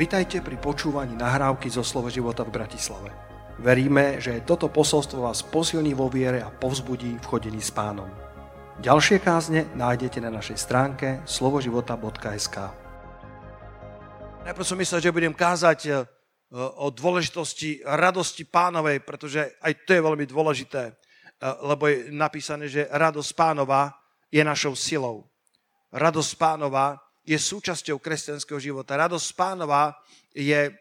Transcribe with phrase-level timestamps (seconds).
[0.00, 3.12] Vitajte pri počúvaní nahrávky zo Slovo života v Bratislave.
[3.60, 8.08] Veríme, že toto posolstvo vás posilní vo viere a povzbudí v chodení s pánom.
[8.80, 12.56] Ďalšie kázne nájdete na našej stránke slovoživota.sk
[14.48, 15.90] Najprv som myslel, že budem kázať e,
[16.80, 20.92] o dôležitosti radosti pánovej, pretože aj to je veľmi dôležité, e,
[21.60, 23.92] lebo je napísané, že radosť pánova
[24.32, 25.28] je našou silou.
[25.92, 26.96] Radosť pánova
[27.30, 28.98] je súčasťou kresťanského života.
[28.98, 29.94] Radosť pánova
[30.34, 30.74] je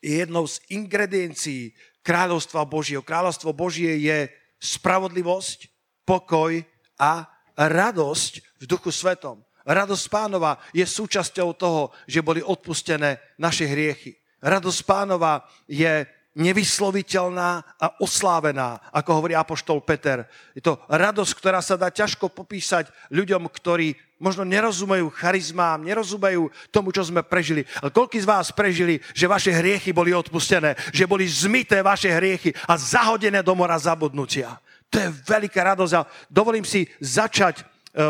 [0.00, 3.04] jednou z ingrediencií kráľovstva Božieho.
[3.04, 5.68] Kráľovstvo Božie je spravodlivosť,
[6.08, 6.64] pokoj
[6.96, 7.28] a
[7.60, 9.44] radosť v duchu svetom.
[9.68, 14.16] Radosť pánova je súčasťou toho, že boli odpustené naše hriechy.
[14.40, 16.08] Radosť pánova je
[16.40, 20.24] nevysloviteľná a oslávená, ako hovorí apoštol Peter.
[20.56, 26.92] Je to radosť, ktorá sa dá ťažko popísať ľuďom, ktorí možno nerozumejú charizmám, nerozumejú tomu,
[26.92, 27.66] čo sme prežili.
[27.80, 32.52] Ale koľko z vás prežili, že vaše hriechy boli odpustené, že boli zmité vaše hriechy
[32.68, 34.60] a zahodené do mora zabudnutia.
[34.92, 37.64] To je veľká radosť a dovolím si začať e,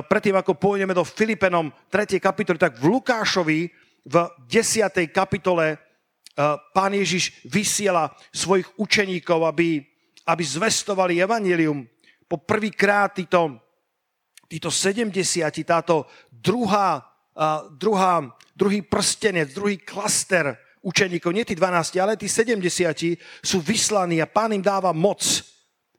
[0.05, 2.19] predtým, ako pôjdeme do Filipenom 3.
[2.19, 3.61] kapitoly, tak v Lukášovi
[4.05, 4.15] v
[4.49, 4.91] 10.
[5.15, 5.79] kapitole
[6.41, 9.85] Eh, pán Ježiš vysiela svojich učeníkov, aby,
[10.25, 11.85] aby zvestovali evanilium.
[12.25, 13.61] Po prvýkrát títo,
[14.51, 15.15] títo 70,
[15.63, 16.99] táto druhá,
[17.39, 23.15] uh, druhá, druhý prstenec, druhý klaster učeníkov, nie tí 12, ale tí 70
[23.47, 25.23] sú vyslaní a pán im dáva moc.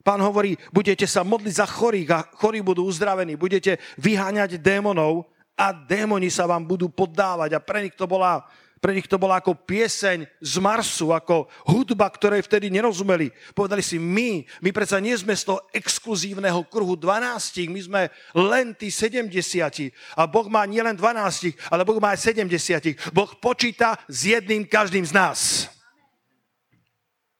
[0.02, 5.70] Pán hovorí, budete sa modliť za chorých a chorí budú uzdravení, budete vyháňať démonov a
[5.70, 7.54] démoni sa vám budú poddávať.
[7.54, 8.42] A pre nich to bola
[8.82, 13.30] pre nich to bola ako pieseň z Marsu, ako hudba, ktorej vtedy nerozumeli.
[13.54, 18.02] Povedali si, my, my predsa nie sme z toho exkluzívneho kruhu 12, my sme
[18.34, 19.94] len tí 70.
[20.18, 23.14] A Boh má nielen 12, ale Boh má aj 70.
[23.14, 25.70] Boh počíta s jedným každým z nás.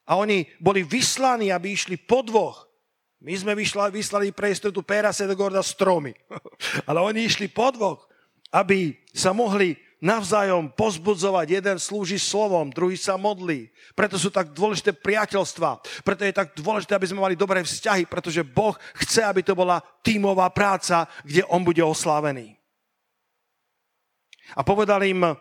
[0.06, 2.70] A oni boli vyslaní, aby išli po dvoch.
[3.18, 6.14] My sme vyšla, vyslali pre istotu Péra Sedogorda stromy.
[6.86, 8.06] Ale oni išli po dvoch,
[8.54, 11.62] aby sa mohli navzájom pozbudzovať.
[11.62, 13.70] Jeden slúži slovom, druhý sa modlí.
[13.94, 16.02] Preto sú tak dôležité priateľstva.
[16.02, 19.78] Preto je tak dôležité, aby sme mali dobré vzťahy, pretože Boh chce, aby to bola
[20.02, 22.58] tímová práca, kde On bude oslávený.
[24.58, 25.38] A povedal im,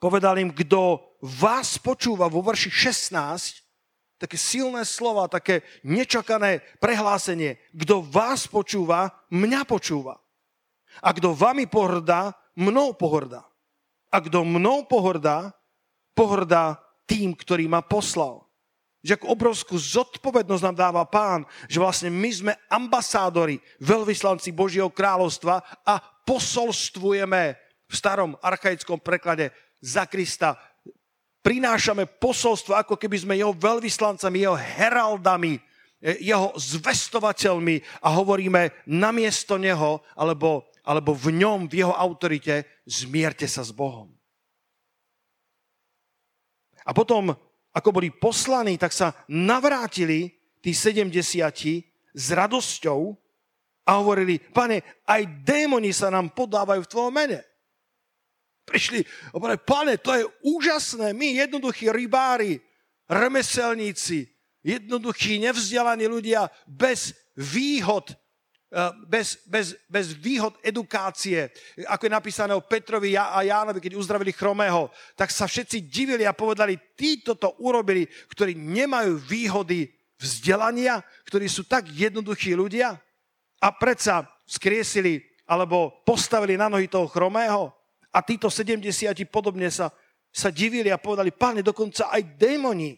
[0.00, 3.60] povedal im, kto vás počúva vo verši 16,
[4.16, 7.60] také silné slova, také nečakané prehlásenie.
[7.76, 10.23] Kto vás počúva, mňa počúva.
[11.02, 13.42] A kto vami pohrdá, mnou pohrdá.
[14.14, 15.50] A kto mnou pohrdá,
[16.14, 16.78] pohrdá
[17.08, 18.46] tým, ktorý ma poslal.
[19.04, 25.60] Že ako obrovskú zodpovednosť nám dáva pán, že vlastne my sme ambasádori, veľvyslanci Božieho kráľovstva
[25.84, 25.94] a
[26.24, 27.42] posolstvujeme
[27.84, 29.52] v starom archaickom preklade
[29.84, 30.56] za Krista.
[31.44, 35.60] Prinášame posolstvo, ako keby sme jeho veľvyslancami, jeho heraldami,
[36.00, 43.64] jeho zvestovateľmi a hovoríme namiesto neho, alebo alebo v ňom, v jeho autorite, zmierte sa
[43.64, 44.12] s Bohom.
[46.84, 47.32] A potom,
[47.72, 50.28] ako boli poslaní, tak sa navrátili
[50.60, 51.08] tí 70
[52.12, 53.16] s radosťou
[53.88, 57.40] a hovorili, pane, aj démoni sa nám podávajú v tvojom mene.
[58.64, 62.60] Prišli a povedali, pane, to je úžasné, my jednoduchí rybári,
[63.08, 64.24] remeselníci,
[64.64, 68.16] jednoduchí, nevzdelaní ľudia bez výhod
[69.06, 71.46] bez, bez, bez výhod edukácie,
[71.86, 76.34] ako je napísané o Petrovi a Jánovi, keď uzdravili chromého, tak sa všetci divili a
[76.34, 79.86] povedali, títo to urobili, ktorí nemajú výhody
[80.18, 82.98] vzdelania, ktorí sú tak jednoduchí ľudia
[83.62, 87.70] a predsa skriesili alebo postavili na nohy toho chromého
[88.14, 88.82] a títo 70
[89.30, 89.90] podobne sa,
[90.30, 92.94] sa divili a povedali, páne, dokonca aj démoni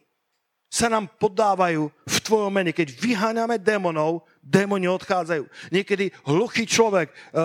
[0.67, 2.75] sa nám podávajú v tvojom mene.
[2.75, 5.75] Keď vyháňame démonov, démoni odchádzajú.
[5.75, 7.39] Niekedy hluchý človek, e, e,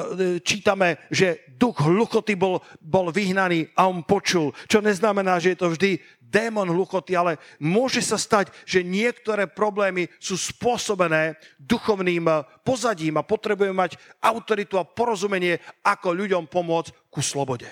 [0.46, 4.54] čítame, že duch hluchoty bol, bol vyhnaný a on počul.
[4.70, 10.08] Čo neznamená, že je to vždy démon hluchoty, ale môže sa stať, že niektoré problémy
[10.22, 17.20] sú spôsobené duchovným e, pozadím a potrebujeme mať autoritu a porozumenie, ako ľuďom pomôcť ku
[17.26, 17.68] slobode.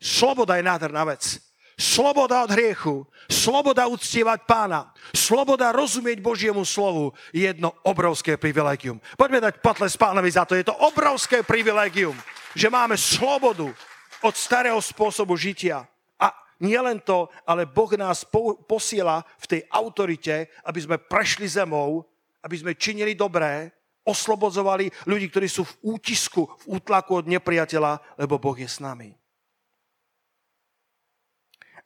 [0.00, 1.53] Sloboda je nádherná vec.
[1.74, 9.02] Sloboda od hriechu, sloboda uctievať pána, sloboda rozumieť Božiemu slovu je jedno obrovské privilegium.
[9.18, 9.58] Poďme dať
[9.90, 10.54] s pánovi za to.
[10.54, 12.14] Je to obrovské privilegium,
[12.54, 13.74] že máme slobodu
[14.22, 15.82] od starého spôsobu žitia.
[16.22, 16.30] A
[16.62, 22.06] nielen to, ale Boh nás po, posiela v tej autorite, aby sme prešli zemou,
[22.46, 23.74] aby sme činili dobré,
[24.04, 29.16] oslobodzovali ľudí, ktorí sú v útisku, v útlaku od nepriateľa, lebo Boh je s nami.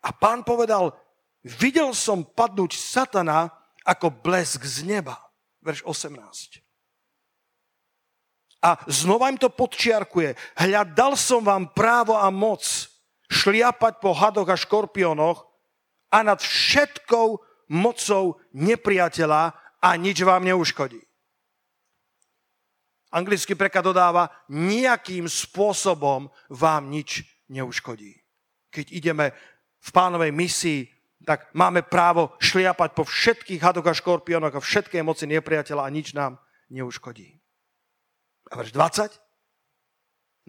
[0.05, 0.95] A pán povedal,
[1.43, 3.51] videl som padnúť satana
[3.83, 5.19] ako blesk z neba.
[5.65, 6.63] Verš 18.
[8.59, 10.35] A znova im to podčiarkuje.
[10.59, 12.63] Hľa, dal som vám právo a moc
[13.31, 15.47] šliapať po hadoch a škorpiónoch
[16.11, 17.39] a nad všetkou
[17.71, 20.99] mocou nepriateľa a nič vám neuškodí.
[23.09, 28.21] Anglický preklad dodáva, nejakým spôsobom vám nič neuškodí.
[28.69, 29.33] Keď ideme
[29.89, 30.85] v pánovej misii,
[31.25, 36.13] tak máme právo šliapať po všetkých hadoch a škorpiónoch a všetkej moci nepriateľa a nič
[36.13, 36.37] nám
[36.69, 37.37] neuškodí.
[38.49, 39.17] A verš 20.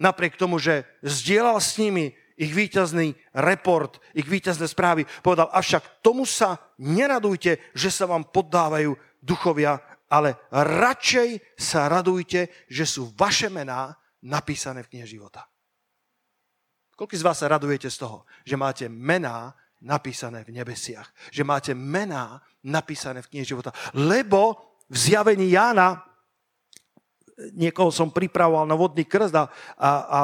[0.00, 6.24] Napriek tomu, že zdieľal s nimi ich víťazný report, ich víťazné správy, povedal, avšak tomu
[6.24, 9.76] sa neradujte, že sa vám poddávajú duchovia,
[10.08, 13.92] ale radšej sa radujte, že sú vaše mená
[14.24, 15.49] napísané v knihe života.
[17.00, 21.72] Koľko z vás sa radujete z toho, že máte mená napísané v nebesiach, že máte
[21.72, 23.72] mená napísané v knihe života.
[23.96, 26.04] Lebo v zjavení Jána
[27.56, 29.48] niekoho som pripravoval na vodný krst a,
[29.80, 30.20] a, a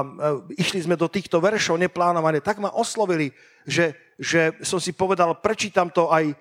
[0.52, 3.32] išli sme do týchto veršov neplánované, tak ma oslovili,
[3.64, 6.34] že, že som si povedal, prečítam to aj e,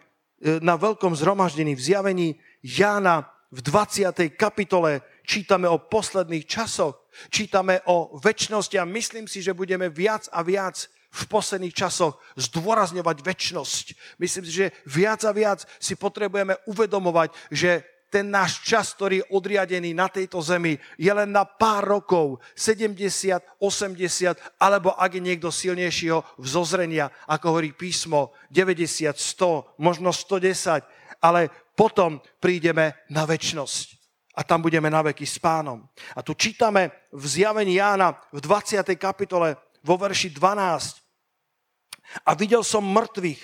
[0.60, 2.28] na veľkom zhromaždení v zjavení
[2.60, 3.24] Jána
[3.56, 4.36] v 20.
[4.36, 10.42] kapitole čítame o posledných časoch, čítame o väčšnosti a myslím si, že budeme viac a
[10.42, 13.86] viac v posledných časoch zdôrazňovať väčšnosť.
[14.20, 19.30] Myslím si, že viac a viac si potrebujeme uvedomovať, že ten náš čas, ktorý je
[19.34, 22.96] odriadený na tejto zemi, je len na pár rokov, 70,
[23.60, 30.80] 80, alebo ak je niekto silnejšieho vzozrenia, ako hovorí písmo, 90, 100, možno 110,
[31.20, 33.95] ale potom prídeme na väčnosť.
[34.36, 35.88] A tam budeme na veky s pánom.
[36.12, 38.84] A tu čítame v zjavení Jána v 20.
[39.00, 41.00] kapitole vo verši 12.
[42.28, 43.42] A videl som mŕtvych,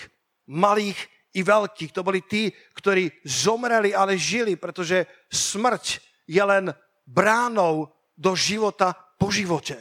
[0.52, 1.00] malých
[1.32, 1.92] i veľkých.
[1.96, 6.76] To boli tí, ktorí zomreli, ale žili, pretože smrť je len
[7.08, 7.88] bránou
[8.20, 9.80] do života po živote.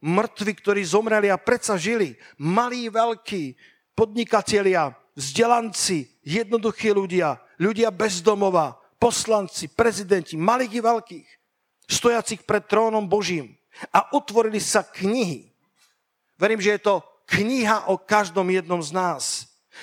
[0.00, 2.16] Mŕtvi, ktorí zomreli a predsa žili.
[2.40, 3.52] Malí, veľkí,
[3.92, 11.28] podnikatelia, vzdelanci, jednoduchí ľudia, ľudia bezdomova, poslanci, prezidenti, malých i veľkých,
[11.88, 13.56] stojacich pred trónom Božím.
[13.96, 15.48] A otvorili sa knihy.
[16.36, 16.94] Verím, že je to
[17.24, 19.22] kniha o každom jednom z nás.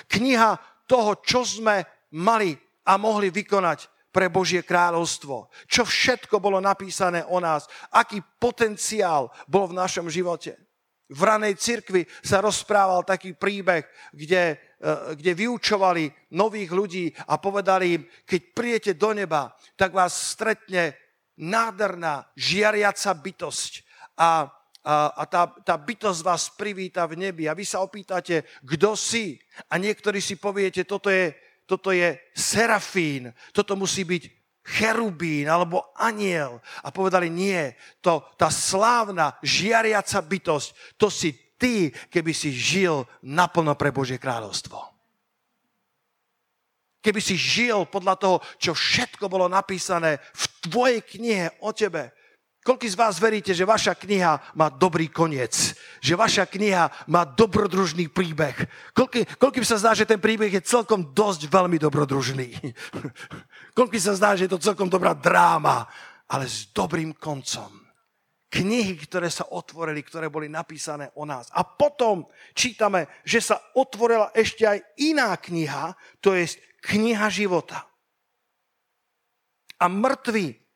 [0.06, 1.82] Kniha toho, čo sme
[2.14, 2.54] mali
[2.86, 5.50] a mohli vykonať pre Božie kráľovstvo.
[5.66, 7.66] Čo všetko bolo napísané o nás.
[7.92, 10.56] Aký potenciál bol v našom živote.
[11.08, 14.56] V ranej cirkvi sa rozprával taký príbeh, kde, e,
[15.16, 20.92] kde vyučovali nových ľudí a povedali im, keď prijete do neba, tak vás stretne
[21.40, 23.72] nádherná, žiariaca bytosť.
[24.20, 24.52] A
[24.88, 29.36] a, a tá, tá bytosť vás privíta v nebi a vy sa opýtate, kto si?
[29.68, 31.34] A niektorí si poviete, toto je,
[31.68, 34.37] toto je serafín, toto musí byť
[34.68, 36.60] cherubín alebo aniel.
[36.84, 37.72] A povedali, nie,
[38.04, 40.68] to, tá slávna, žiariaca bytosť,
[41.00, 44.76] to si ty, keby si žil naplno pre Božie kráľovstvo.
[47.00, 52.12] Keby si žil podľa toho, čo všetko bolo napísané v tvojej knihe o tebe,
[52.68, 55.72] Koľko z vás veríte, že vaša kniha má dobrý koniec?
[56.04, 58.60] Že vaša kniha má dobrodružný príbeh?
[58.92, 62.52] Koľko, sa zdá, že ten príbeh je celkom dosť veľmi dobrodružný?
[63.78, 65.88] Koľko sa zdá, že je to celkom dobrá dráma,
[66.28, 67.88] ale s dobrým koncom?
[68.52, 71.48] Knihy, ktoré sa otvorili, ktoré boli napísané o nás.
[71.56, 76.52] A potom čítame, že sa otvorila ešte aj iná kniha, to je
[76.84, 77.88] kniha života.
[79.80, 80.67] A mŕtvi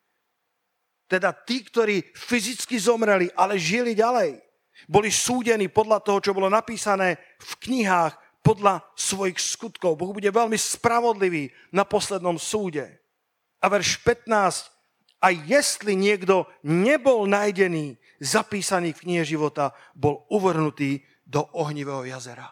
[1.13, 4.41] teda tí, ktorí fyzicky zomreli, ale žili ďalej,
[4.89, 9.95] boli súdení podľa toho, čo bolo napísané v knihách, podľa svojich skutkov.
[9.95, 12.91] Boh bude veľmi spravodlivý na poslednom súde.
[13.63, 15.23] A verš 15.
[15.23, 22.51] A jestli niekto nebol najdený, zapísaný v knihe života, bol uvrhnutý do ohnivého jazera.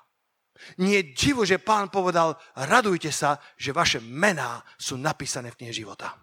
[0.79, 5.75] Nie je divu, že pán povedal, radujte sa, že vaše mená sú napísané v knihe
[5.75, 6.15] života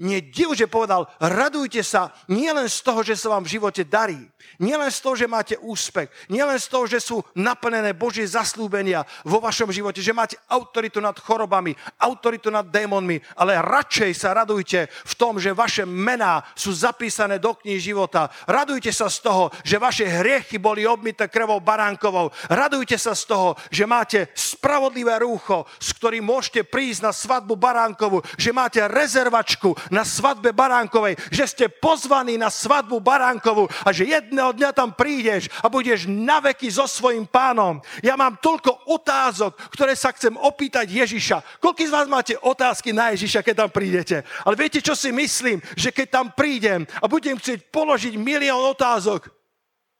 [0.00, 4.16] nie div, že povedal, radujte sa nielen z toho, že sa vám v živote darí,
[4.56, 9.44] nielen z toho, že máte úspech, nielen z toho, že sú naplnené Božie zaslúbenia vo
[9.44, 15.14] vašom živote, že máte autoritu nad chorobami, autoritu nad démonmi, ale radšej sa radujte v
[15.20, 18.32] tom, že vaše mená sú zapísané do kníh života.
[18.48, 22.32] Radujte sa z toho, že vaše hriechy boli obmité krvou baránkovou.
[22.48, 28.24] Radujte sa z toho, že máte spravodlivé rúcho, s ktorým môžete prísť na svadbu baránkovú,
[28.40, 34.54] že máte rezervačku na svadbe baránkovej, že ste pozvaní na svadbu baránkovú a že jedného
[34.54, 37.82] dňa tam prídeš a budeš na veky so svojím pánom.
[38.00, 41.60] Ja mám toľko otázok, ktoré sa chcem opýtať Ježiša.
[41.60, 44.22] Koľko z vás máte otázky na Ježiša, keď tam prídete?
[44.46, 45.58] Ale viete, čo si myslím?
[45.74, 49.28] Že keď tam prídem a budem chcieť položiť milión otázok,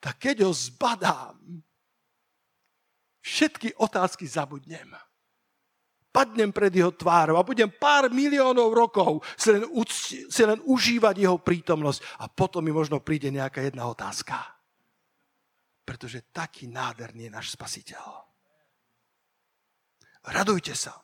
[0.00, 1.37] tak keď ho zbadám,
[3.20, 4.97] všetky otázky zabudnem
[6.11, 9.64] padnem pred jeho tvárou a budem pár miliónov rokov si len,
[10.26, 14.37] si len užívať jeho prítomnosť a potom mi možno príde nejaká jedna otázka.
[15.87, 18.02] Pretože taký nádherný je náš spasiteľ.
[20.31, 20.99] Radujte sa.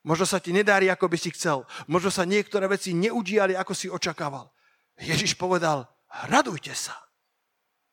[0.00, 1.68] Možno sa ti nedári, ako by si chcel.
[1.84, 4.48] Možno sa niektoré veci neudiali, ako si očakával.
[4.96, 5.84] Ježiš povedal,
[6.28, 6.96] radujte sa,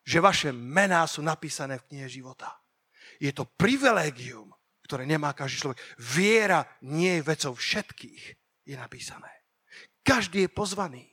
[0.07, 2.63] že vaše mená sú napísané v knihe života.
[3.19, 4.55] Je to privilégium,
[4.87, 5.79] ktoré nemá každý človek.
[5.99, 8.23] Viera nie je vecou všetkých,
[8.63, 9.29] je napísané.
[10.07, 11.03] Každý je pozvaný,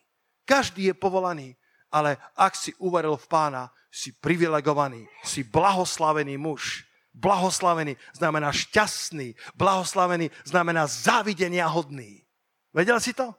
[0.47, 1.59] každý je povolaný,
[1.91, 3.63] ale ak si uveril v pána,
[3.95, 6.83] si privilegovaný, si blahoslavený muž.
[7.15, 12.27] Blahoslavený znamená šťastný, blahoslavený znamená závidenia hodný.
[12.75, 13.31] Vedel si to?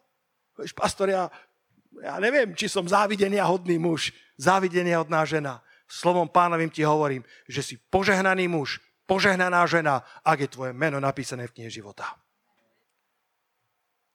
[0.55, 1.27] Víš, pastor, ja,
[1.99, 5.59] ja neviem, či som závidenia hodný muž, závidenia hodná žena.
[5.91, 11.47] Slovom pánovým ti hovorím, že si požehnaný muž, požehnaná žena, ak je tvoje meno napísané
[11.47, 12.17] v knihe života.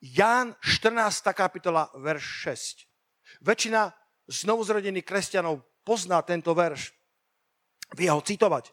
[0.01, 1.31] Ján 14.
[1.37, 2.25] kapitola, verš
[3.39, 3.45] 6.
[3.45, 3.93] Väčšina
[4.31, 6.93] znovuzrodených kresťanov pozná tento verš.
[7.99, 8.71] Vie ho citovať.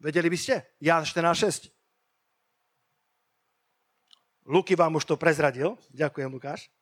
[0.00, 0.78] Vedeli by ste?
[0.80, 1.68] Ján 14.6.
[4.48, 5.76] Luky vám už to prezradil.
[5.92, 6.72] Ďakujem, Lukáš.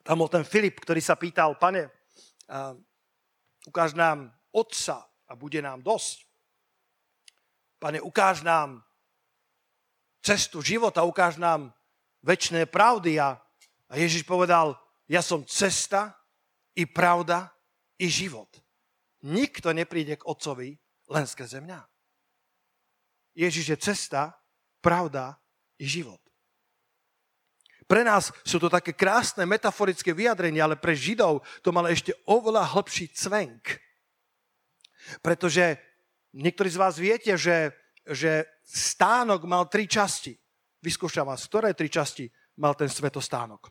[0.00, 1.92] Tam bol ten Filip, ktorý sa pýtal, pane,
[3.68, 6.24] ukáž nám otca a bude nám dosť.
[7.78, 8.82] Pane, ukáž nám
[10.24, 11.70] cestu života, ukáž nám
[12.26, 13.20] väčšie pravdy.
[13.22, 13.38] A,
[13.88, 14.74] a Ježiš povedal,
[15.06, 16.16] ja som cesta
[16.74, 17.52] i pravda
[18.00, 18.50] i život.
[19.22, 20.74] Nikto nepríde k Otcovi
[21.10, 21.80] len skrze mňa.
[23.38, 24.34] Ježiš je cesta,
[24.82, 25.38] pravda
[25.78, 26.18] i život.
[27.88, 32.76] Pre nás sú to také krásne metaforické vyjadrenia, ale pre Židov to malo ešte oveľa
[32.76, 33.80] hlbší cvenk.
[35.24, 35.78] Pretože
[36.36, 37.72] niektorí z vás viete, že,
[38.04, 40.36] že stánok mal tri časti.
[40.84, 43.70] Vyskúšam vás, ktoré tri časti mal ten svetostánok.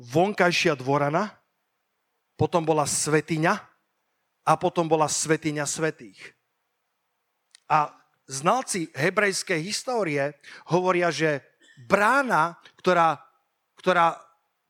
[0.00, 1.28] Vonkajšia dvorana,
[2.40, 3.54] potom bola svetiňa
[4.48, 6.32] a potom bola svetiňa svetých.
[7.68, 7.92] A
[8.24, 10.34] znalci hebrejskej histórie
[10.72, 11.44] hovoria, že
[11.84, 13.20] brána, ktorá,
[13.76, 14.16] ktorá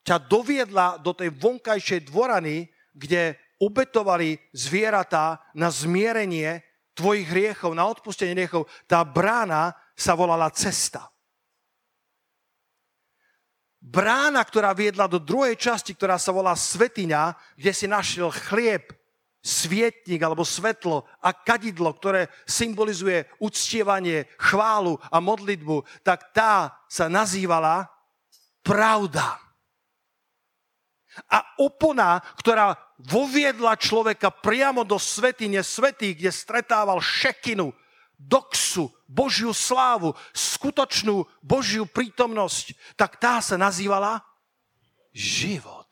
[0.02, 2.66] ťa doviedla do tej vonkajšej dvorany,
[2.97, 6.64] kde obetovali zvieratá na zmierenie
[6.96, 11.12] tvojich hriechov, na odpustenie hriechov, tá brána sa volala cesta.
[13.80, 18.92] Brána, ktorá viedla do druhej časti, ktorá sa volá svetiňa, kde si našiel chlieb,
[19.40, 27.88] svietnik alebo svetlo a kadidlo, ktoré symbolizuje uctievanie, chválu a modlitbu, tak tá sa nazývala
[28.60, 29.40] pravda.
[31.26, 37.74] A opona, ktorá voviedla človeka priamo do svetine svetých, kde stretával šekinu,
[38.20, 44.20] doxu, Božiu slávu, skutočnú Božiu prítomnosť, tak tá sa nazývala
[45.10, 45.88] život.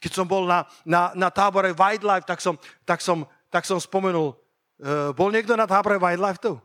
[0.00, 4.32] Keď som bol na, na, na tábore Wildlife, tak som, tak som, tak som spomenul,
[4.32, 6.56] uh, bol niekto na tábore Wildlife tu?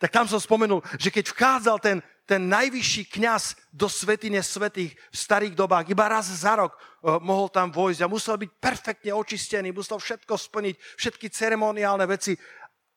[0.00, 1.98] Tak tam som spomenul, že keď vchádzal ten,
[2.32, 7.52] ten najvyšší kňaz do svetine svetých v starých dobách, iba raz za rok uh, mohol
[7.52, 12.32] tam vojsť a musel byť perfektne očistený, musel všetko splniť, všetky ceremoniálne veci,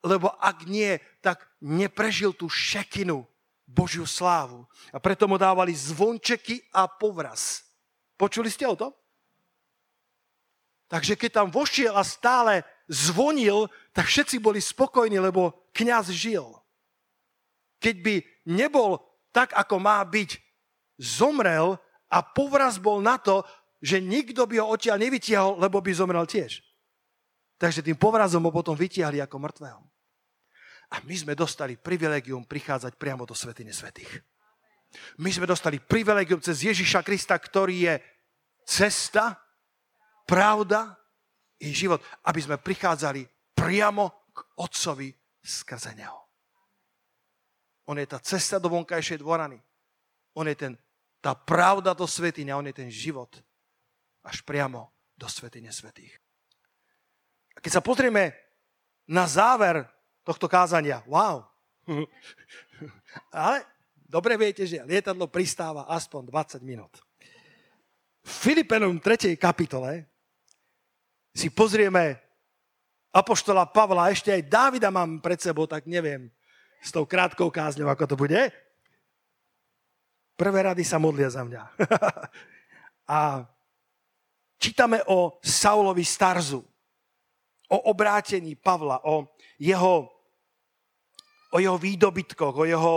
[0.07, 3.27] lebo ak nie, tak neprežil tú šekinu,
[3.67, 4.63] Božiu slávu.
[4.95, 7.67] A preto mu dávali zvončeky a povraz.
[8.15, 8.95] Počuli ste o tom?
[10.87, 16.55] Takže keď tam vošiel a stále zvonil, tak všetci boli spokojní, lebo kňaz žil.
[17.83, 18.15] Keď by
[18.47, 19.01] nebol
[19.35, 20.39] tak, ako má byť,
[20.95, 21.75] zomrel
[22.07, 23.43] a povraz bol na to,
[23.83, 26.63] že nikto by ho odtiaľ nevytiahol, lebo by zomrel tiež.
[27.59, 29.81] Takže tým povrazom ho potom vytiahli ako mŕtvého.
[30.95, 34.23] A my sme dostali privilegium prichádzať priamo do svetiny svetých.
[35.19, 37.95] My sme dostali privilegium cez Ježiša Krista, ktorý je
[38.63, 39.35] cesta,
[40.23, 40.95] pravda
[41.59, 45.11] i život, aby sme prichádzali priamo k Otcovi
[45.43, 46.24] skrze Neho.
[47.85, 49.61] On je tá cesta do vonkajšej dvorany.
[50.33, 50.73] On je ten,
[51.21, 53.31] tá pravda do svetine, on je ten život
[54.25, 56.17] až priamo do svetine svetých.
[57.55, 58.35] A keď sa pozrieme
[59.05, 59.85] na záver
[60.25, 61.45] tohto kázania, wow,
[63.31, 63.65] Ale
[64.05, 66.93] dobre viete, že lietadlo pristáva aspoň 20 minút.
[68.25, 69.37] V Filipenom 3.
[69.37, 70.09] kapitole
[71.35, 72.17] si pozrieme
[73.13, 76.27] Apoštola Pavla, ešte aj Dávida mám pred sebou, tak neviem
[76.81, 78.51] s tou krátkou kázňou, ako to bude.
[80.35, 81.63] Prvé rady sa modlia za mňa.
[83.15, 83.47] a
[84.59, 86.59] čítame o Saulovi Starzu,
[87.71, 90.11] o obrátení Pavla, o jeho,
[91.51, 92.95] o jeho výdobytkoch, o jeho,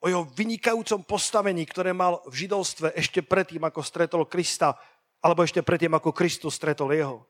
[0.00, 4.76] o jeho vynikajúcom postavení, ktoré mal v židovstve ešte predtým, ako stretol Krista,
[5.24, 7.24] alebo ešte predtým, ako Kristus stretol jeho.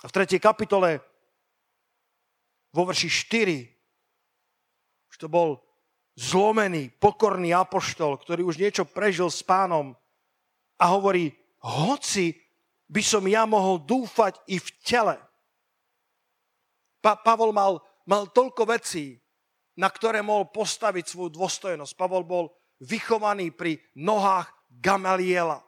[0.00, 0.40] A v 3.
[0.40, 1.04] kapitole
[2.72, 3.73] vo verši 4
[5.14, 5.62] už to bol
[6.18, 9.94] zlomený, pokorný apoštol, ktorý už niečo prežil s pánom
[10.74, 11.30] a hovorí,
[11.62, 12.34] hoci
[12.90, 15.14] by som ja mohol dúfať i v tele.
[16.98, 17.78] Pa- Pavol mal,
[18.10, 19.22] mal toľko vecí,
[19.78, 21.94] na ktoré mohol postaviť svoju dôstojnosť.
[21.94, 22.50] Pavol bol
[22.82, 25.62] vychovaný pri nohách Gamaliela,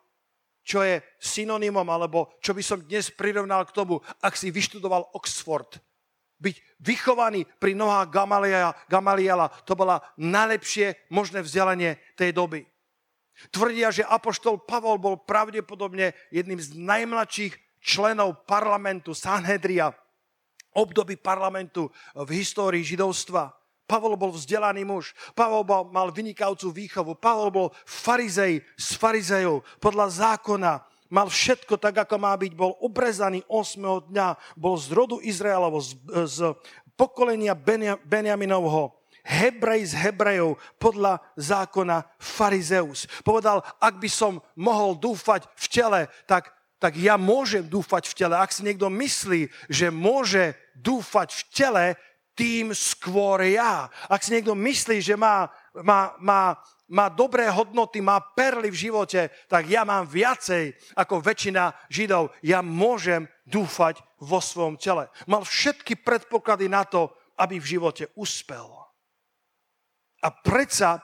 [0.66, 5.85] čo je synonymom, alebo čo by som dnes prirovnal k tomu, ak si vyštudoval Oxford
[6.36, 12.64] byť vychovaný pri nohách Gamaliela, Gamaliela, to bola najlepšie možné vzdelanie tej doby.
[13.52, 17.52] Tvrdia, že apoštol Pavol bol pravdepodobne jedným z najmladších
[17.84, 19.92] členov parlamentu Sanhedria,
[20.72, 23.52] období parlamentu v histórii židovstva.
[23.86, 30.10] Pavol bol vzdelaný muž, Pavol bol, mal vynikajúcu výchovu, Pavol bol farizej z farizejov podľa
[30.10, 34.10] zákona, mal všetko tak, ako má byť, bol obrezaný 8.
[34.10, 35.96] dňa, bol z rodu Izraelovo, z,
[36.26, 36.38] z
[36.96, 37.54] pokolenia
[38.02, 38.96] Benjaminovho,
[39.26, 43.10] Hebrej z Hebrejov podľa zákona farizeus.
[43.26, 48.34] Povedal, ak by som mohol dúfať v tele, tak, tak ja môžem dúfať v tele.
[48.38, 51.86] Ak si niekto myslí, že môže dúfať v tele,
[52.38, 53.90] tým skôr ja.
[54.06, 56.54] Ak si niekto myslí, že má, má, má
[56.86, 62.30] má dobré hodnoty, má perly v živote, tak ja mám viacej ako väčšina Židov.
[62.46, 65.10] Ja môžem dúfať vo svojom tele.
[65.26, 68.70] Mal všetky predpoklady na to, aby v živote uspel.
[70.22, 71.02] A predsa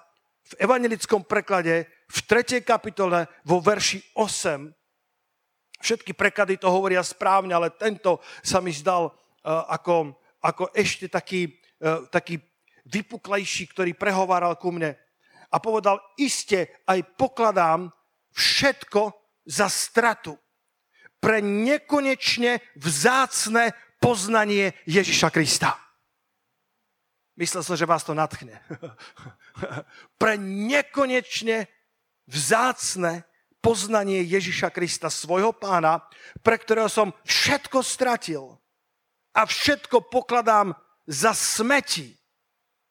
[0.54, 2.62] v evangelickom preklade v 3.
[2.62, 4.70] kapitole vo verši 8
[5.82, 11.58] všetky preklady to hovoria správne, ale tento sa mi zdal uh, ako, ako ešte taký,
[11.82, 12.38] uh, taký
[12.86, 14.94] vypuklejší, ktorý prehováral ku mne
[15.52, 17.92] a povedal, iste aj pokladám
[18.32, 19.12] všetko
[19.44, 20.40] za stratu
[21.22, 25.78] pre nekonečne vzácne poznanie Ježiša Krista.
[27.38, 28.58] Myslel som, že vás to natchne.
[30.20, 31.70] pre nekonečne
[32.26, 33.22] vzácne
[33.62, 36.02] poznanie Ježiša Krista, svojho pána,
[36.42, 38.58] pre ktorého som všetko stratil
[39.32, 40.74] a všetko pokladám
[41.06, 42.10] za smeti,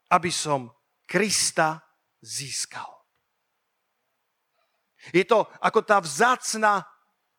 [0.10, 0.71] aby som
[1.06, 1.84] Krista
[2.21, 3.01] získal.
[5.10, 6.86] Je to ako tá vzácna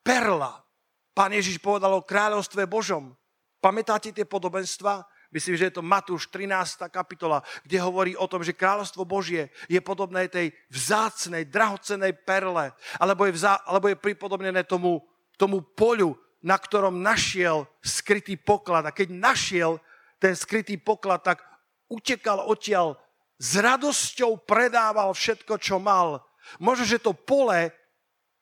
[0.03, 0.67] perla.
[1.15, 3.15] Pán Ježiš povedal o kráľovstve Božom.
[3.63, 5.07] Pamätáte tie podobenstva?
[5.33, 6.93] Myslím, že je to Matúš 13.
[6.93, 13.25] kapitola, kde hovorí o tom, že kráľovstvo Božie je podobné tej vzácnej, drahocenej perle, alebo
[13.25, 15.01] je, vzá, alebo je pripodobnené tomu,
[15.41, 18.85] tomu poľu, na ktorom našiel skrytý poklad.
[18.85, 19.81] A keď našiel
[20.21, 21.41] ten skrytý poklad, tak
[21.89, 23.01] utekal odtiaľ
[23.43, 26.23] s radosťou predával všetko, čo mal.
[26.63, 27.75] Možno, že to pole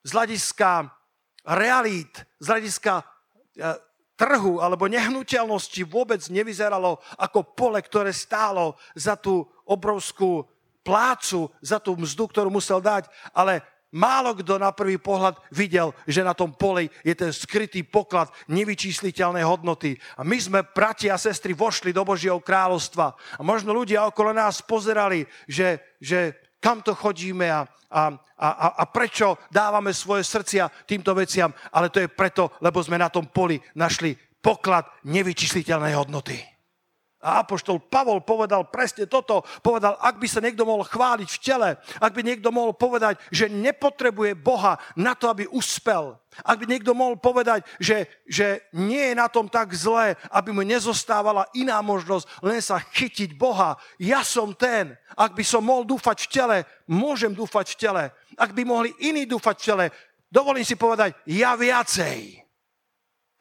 [0.05, 0.93] z hľadiska
[1.41, 3.05] realít, z hľadiska e,
[4.13, 10.45] trhu alebo nehnuteľnosti vôbec nevyzeralo ako pole, ktoré stálo za tú obrovskú
[10.85, 16.23] plácu, za tú mzdu, ktorú musel dať, ale Málo kto na prvý pohľad videl, že
[16.23, 19.99] na tom poli je ten skrytý poklad nevyčísliteľnej hodnoty.
[20.15, 23.11] A my sme, bratia a sestry, vošli do Božieho kráľovstva.
[23.35, 28.01] A možno ľudia okolo nás pozerali, že, že kam to chodíme a, a,
[28.39, 31.51] a, a prečo dávame svoje srdcia týmto veciam.
[31.75, 36.39] Ale to je preto, lebo sme na tom poli našli poklad nevyčísliteľnej hodnoty.
[37.21, 39.45] A apoštol Pavol povedal presne toto.
[39.61, 41.69] Povedal, ak by sa niekto mohol chváliť v tele,
[42.01, 46.95] ak by niekto mohol povedať, že nepotrebuje Boha na to, aby uspel, ak by niekto
[46.95, 52.25] mohol povedať, že, že nie je na tom tak zlé, aby mu nezostávala iná možnosť
[52.39, 53.75] len sa chytiť Boha.
[53.99, 54.95] Ja som ten.
[55.19, 56.57] Ak by som mohol dúfať v tele,
[56.87, 58.03] môžem dúfať v tele.
[58.39, 59.85] Ak by mohli iní dúfať v tele,
[60.31, 62.39] dovolím si povedať, ja viacej.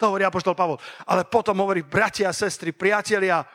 [0.03, 0.83] To hovorí apoštol Pavol.
[1.07, 3.47] Ale potom hovorí, bratia a sestry, priatelia,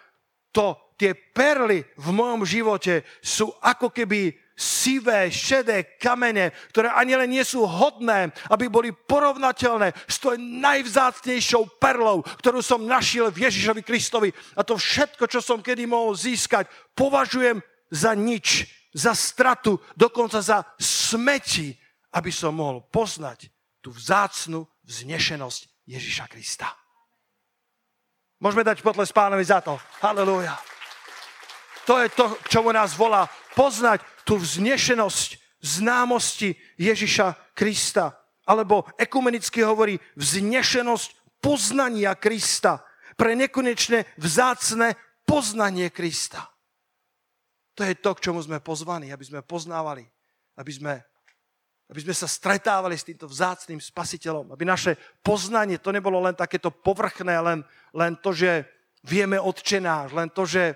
[0.56, 7.28] to, tie perly v mojom živote sú ako keby sivé, šedé kamene, ktoré ani len
[7.28, 13.84] nie sú hodné, aby boli porovnateľné s tou najvzácnejšou perlou, ktorú som našiel v Ježišovi
[13.84, 14.32] Kristovi.
[14.56, 17.60] A to všetko, čo som kedy mohol získať, považujem
[17.92, 21.76] za nič, za stratu, dokonca za smeti,
[22.16, 23.52] aby som mohol poznať
[23.84, 26.72] tú vzácnu vznešenosť Ježiša Krista.
[28.40, 29.80] Môžeme dať potles pánovi za to.
[30.04, 30.60] Halelúja.
[31.86, 33.30] To je to, k čomu nás volá.
[33.56, 38.18] Poznať tú vznešenosť známosti Ježiša Krista.
[38.46, 42.84] Alebo ekumenicky hovorí vznešenosť poznania Krista.
[43.16, 46.52] Pre nekonečné vzácne poznanie Krista.
[47.76, 50.08] To je to, k čomu sme pozvaní, aby sme poznávali,
[50.56, 50.94] aby sme,
[51.86, 56.74] aby sme sa stretávali s týmto vzácným spasiteľom, aby naše poznanie to nebolo len takéto
[56.74, 57.60] povrchné, len,
[57.94, 58.66] len to, že
[59.06, 60.74] vieme odčenáš, len to, že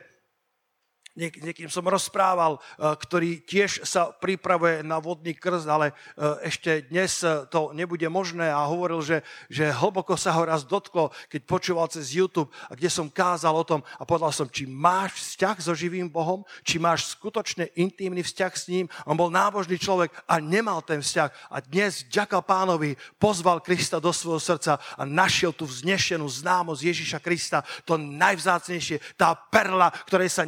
[1.18, 6.86] Niek- niekým som rozprával, eh, ktorý tiež sa pripravuje na vodný krst, ale eh, ešte
[6.86, 11.42] dnes eh, to nebude možné a hovoril, že, že hlboko sa ho raz dotklo, keď
[11.50, 15.58] počúval cez YouTube, a kde som kázal o tom a povedal som, či máš vzťah
[15.58, 18.86] so živým Bohom, či máš skutočne intimný vzťah s ním.
[19.10, 21.30] On bol nábožný človek a nemal ten vzťah.
[21.50, 27.20] A dnes, ďaká pánovi, pozval Krista do svojho srdca a našiel tú vznešenú známosť Ježiša
[27.20, 30.46] Krista, to najvzácnejšie, tá perla, ktorej sa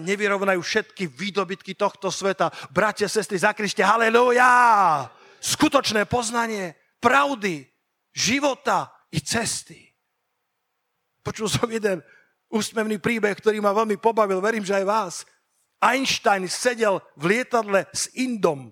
[0.52, 2.52] nevyrovnajú všetky výdobytky tohto sveta.
[2.72, 5.08] Bratia, sestry, zakrište, halleluja!
[5.42, 7.66] Skutočné poznanie pravdy,
[8.14, 9.90] života i cesty.
[11.24, 12.04] Počul som jeden
[12.52, 15.14] úsmevný príbeh, ktorý ma veľmi pobavil, verím, že aj vás.
[15.82, 18.70] Einstein sedel v lietadle s Indom.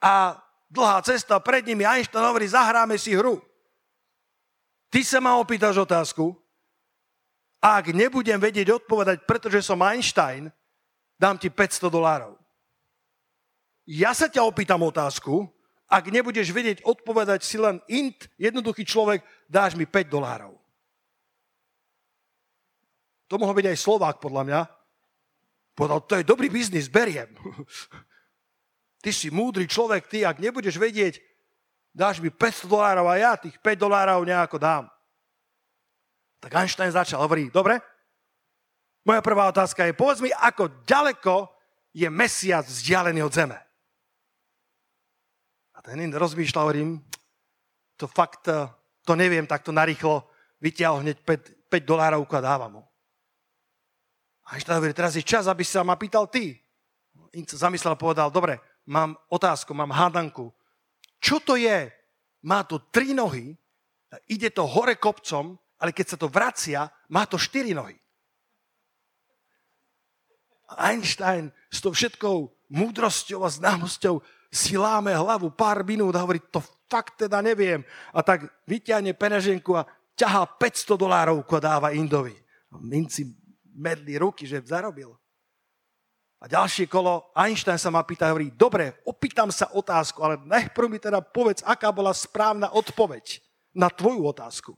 [0.00, 0.38] A
[0.70, 3.42] dlhá cesta pred nimi, Einstein hovorí, zahráme si hru.
[4.88, 6.32] Ty sa ma opýtaš otázku,
[7.66, 10.46] ak nebudem vedieť odpovedať, pretože som Einstein,
[11.18, 12.38] dám ti 500 dolárov.
[13.90, 15.50] Ja sa ťa opýtam otázku,
[15.90, 20.54] ak nebudeš vedieť odpovedať si len int, jednoduchý človek, dáš mi 5 dolárov.
[23.26, 24.60] To mohol byť aj Slovák, podľa mňa.
[25.74, 27.30] Povedal, to je dobrý biznis, beriem.
[29.02, 31.22] Ty si múdry človek, ty, ak nebudeš vedieť,
[31.94, 34.90] dáš mi 500 dolárov a ja tých 5 dolárov nejako dám.
[36.46, 37.82] Tak Einstein začal, hovorí, dobre,
[39.02, 41.50] moja prvá otázka je, povedz mi, ako ďaleko
[41.90, 43.58] je mesiac vzdialený od Zeme.
[45.74, 47.02] A ten iný rozmýšľa, hovorím,
[47.98, 48.70] to fakt, eh,
[49.02, 50.22] to neviem takto narýchlo,
[50.62, 52.82] vyťahol hneď 5, 5 dolárov a dávam mu.
[54.46, 56.54] A Einstein hovorí, teraz je čas, aby sa ma pýtal ty.
[57.34, 60.54] In sa zamyslel a povedal, dobre, mám otázku, mám hádanku.
[61.18, 61.90] Čo to je?
[62.46, 63.58] Má to tri nohy,
[64.30, 67.96] ide to hore kopcom ale keď sa to vracia, má to štyri nohy.
[70.66, 74.18] Einstein s tou všetkou múdrosťou a známosťou
[74.50, 76.58] si láme hlavu pár minút a hovorí, to
[76.90, 77.86] fakt teda neviem.
[78.10, 79.86] A tak vyťahne peneženku a
[80.18, 82.34] ťahá 500 dolárov a dáva Indovi.
[82.72, 83.30] A minci
[83.76, 85.14] medli ruky, že zarobil.
[86.36, 90.98] A ďalšie kolo, Einstein sa ma pýta, hovorí, dobre, opýtam sa otázku, ale najprv mi
[91.00, 93.40] teda povedz, aká bola správna odpoveď
[93.72, 94.76] na tvoju otázku.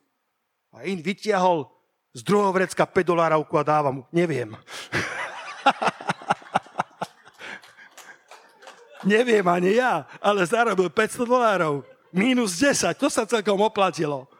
[0.78, 1.66] A in vytiahol
[2.14, 4.06] z druhého vrecka 5 dolárovku a dáva mu.
[4.14, 4.54] Neviem.
[9.02, 11.82] Neviem ani ja, ale zarobil 500 dolárov.
[12.14, 14.30] Minus 10, to sa celkom oplatilo.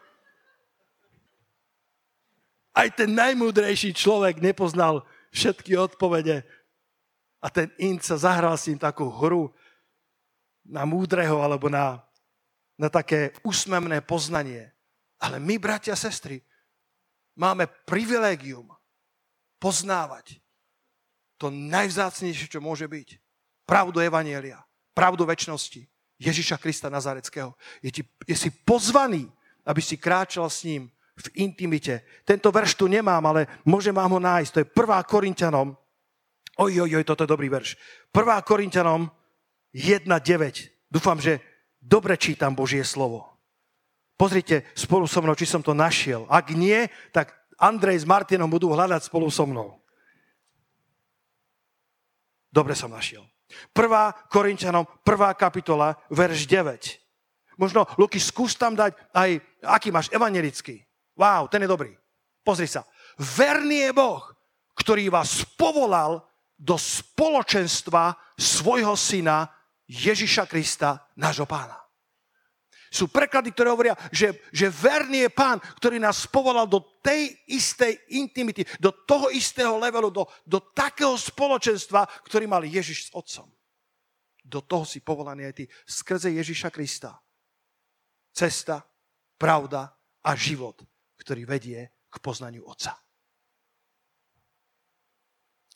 [2.71, 5.03] Aj ten najmúdrejší človek nepoznal
[5.35, 6.47] všetky odpovede.
[7.43, 9.51] A ten Int sa zahral s ním takú hru
[10.63, 11.99] na múdreho alebo na,
[12.79, 14.71] na také úsmevné poznanie.
[15.19, 16.39] Ale my, bratia a sestry,
[17.35, 18.71] máme privilégium
[19.59, 20.39] poznávať
[21.39, 23.15] to najvzácnejšie, čo môže byť.
[23.63, 24.59] Pravdu Evanielia,
[24.91, 25.87] pravdu väčšnosti
[26.19, 27.55] Ježiša Krista Nazareckého.
[27.79, 29.31] Je, ti, je si pozvaný,
[29.63, 32.03] aby si kráčal s ním v intimite.
[32.27, 34.51] Tento verš tu nemám, ale môžem vám ho nájsť.
[34.51, 35.03] To je 1.
[35.07, 35.67] Korintianom.
[36.59, 37.79] Oj, oj, oj, toto je dobrý verš.
[38.11, 38.19] 1.
[38.43, 39.07] Korintianom
[39.71, 40.91] 1.9.
[40.91, 41.39] Dúfam, že
[41.79, 43.28] dobre čítam Božie slovo.
[44.19, 46.27] Pozrite spolu so mnou, či som to našiel.
[46.27, 49.79] Ak nie, tak Andrej s Martinom budú hľadať spolu so mnou.
[52.51, 53.23] Dobre som našiel.
[53.71, 54.27] 1.
[54.27, 55.39] Korintianom, 1.
[55.39, 57.55] kapitola, verš 9.
[57.55, 60.83] Možno, Luky, skús tam dať aj, aký máš, evangelický.
[61.15, 61.95] Wow, ten je dobrý.
[62.43, 62.83] Pozri sa.
[63.15, 64.23] Verný je Boh,
[64.75, 66.23] ktorý vás povolal
[66.59, 69.47] do spoločenstva svojho syna
[69.87, 71.88] Ježiša Krista, nášho pána.
[72.89, 77.95] Sú preklady, ktoré hovoria, že, že verný je pán, ktorý nás povolal do tej istej
[78.17, 83.49] intimity, do toho istého levelu, do, do takého spoločenstva, ktorý mal Ježiš s otcom.
[84.41, 87.13] Do toho si povolaný aj ty skrze Ježiša Krista.
[88.33, 88.81] Cesta,
[89.37, 89.93] pravda
[90.25, 90.81] a život,
[91.21, 92.97] ktorý vedie k poznaniu Otca.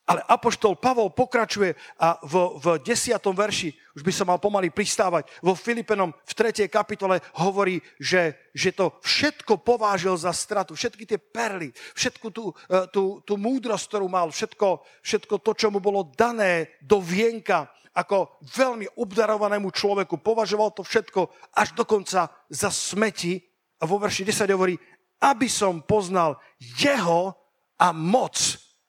[0.04, 3.16] Ale Apoštol Pavol pokračuje a v, v 10.
[3.24, 6.68] verši, už by som mal pomaly pristávať, vo Filipenom v 3.
[6.68, 12.84] kapitole hovorí, že, že to všetko povážil za stratu, všetky tie perly, všetku tú, e,
[12.92, 18.44] tú, tú múdrosť, ktorú mal, všetko, všetko to, čo mu bolo dané do vienka, ako
[18.44, 23.40] veľmi obdarovanému človeku, považoval to všetko až dokonca za smeti.
[23.80, 24.76] A vo verši 10 hovorí,
[25.24, 27.32] aby som poznal jeho
[27.80, 28.36] a moc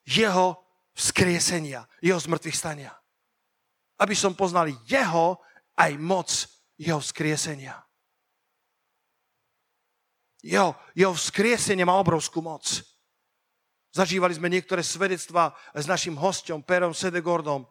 [0.02, 0.63] jeho
[0.94, 2.94] vzkriesenia, jeho zmrtvých stania.
[3.98, 5.38] Aby som poznal jeho
[5.74, 6.30] aj moc
[6.78, 7.78] jeho vzkriesenia.
[10.44, 12.66] Jeho, jeho vzkriesenie má obrovskú moc.
[13.94, 17.64] Zažívali sme niektoré svedectvá s našim hostom, Perom Sedegordom.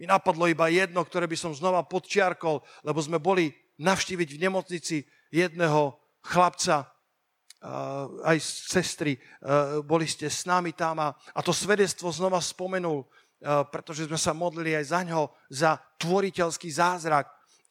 [0.00, 4.96] Mi napadlo iba jedno, ktoré by som znova podčiarkol, lebo sme boli navštíviť v nemocnici
[5.28, 6.88] jedného chlapca,
[8.22, 9.18] aj sestry,
[9.82, 13.02] boli ste s nami tam a, a to svedectvo znova spomenul,
[13.70, 17.26] pretože sme sa modlili aj za ňo, za tvoriteľský zázrak.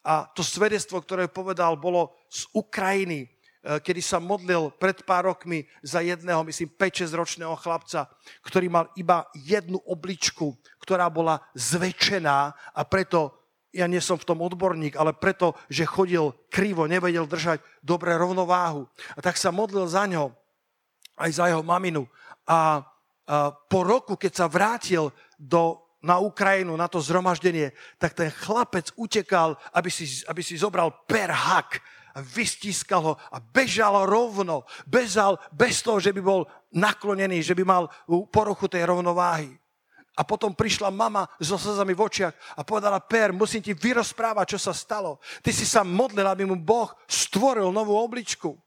[0.07, 3.27] A to svedectvo, ktoré povedal, bolo z Ukrajiny,
[3.63, 8.07] kedy sa modlil pred pár rokmi za jedného, myslím, 5-6 ročného chlapca,
[8.43, 13.35] ktorý mal iba jednu obličku, ktorá bola zväčšená a preto
[13.77, 18.89] ja nie som v tom odborník, ale preto, že chodil krivo, nevedel držať dobré rovnováhu.
[19.13, 20.33] A tak sa modlil za ňo,
[21.21, 22.09] aj za jeho maminu.
[22.49, 27.69] A, a po roku, keď sa vrátil do, na Ukrajinu, na to zhromaždenie,
[28.01, 31.77] tak ten chlapec utekal, aby si, aby si zobral per hak
[32.17, 34.65] a vystískal ho a bežal rovno.
[34.89, 37.93] Bežal bez toho, že by bol naklonený, že by mal
[38.33, 39.53] poruchu tej rovnováhy.
[40.17, 44.59] A potom prišla mama so slzami v očiach a povedala, Per, musím ti vyrozprávať, čo
[44.59, 45.21] sa stalo.
[45.45, 48.57] Ty si sa modlil, aby mu Boh stvoril novú obličku.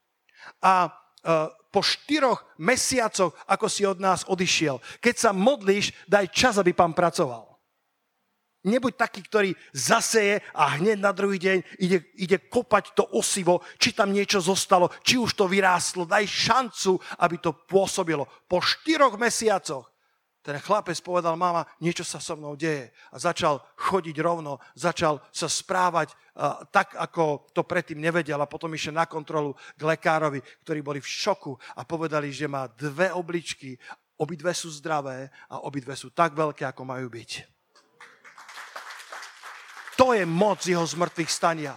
[0.62, 6.54] A uh, po štyroch mesiacoch, ako si od nás odišiel, keď sa modlíš, daj čas,
[6.54, 7.50] aby pán pracoval.
[8.60, 13.90] Nebuď taký, ktorý zaseje a hneď na druhý deň ide, ide kopať to osivo, či
[13.96, 16.04] tam niečo zostalo, či už to vyrástlo.
[16.04, 18.28] Daj šancu, aby to pôsobilo.
[18.46, 19.89] Po štyroch mesiacoch
[20.40, 22.88] ten chlapec povedal, mama, niečo sa so mnou deje.
[23.12, 28.40] A začal chodiť rovno, začal sa správať uh, tak, ako to predtým nevedel.
[28.40, 32.64] A potom išiel na kontrolu k lekárovi, ktorí boli v šoku a povedali, že má
[32.72, 33.76] dve obličky,
[34.16, 37.30] obidve sú zdravé a obidve sú tak veľké, ako majú byť.
[40.00, 41.76] To je moc jeho zmrtvých stania.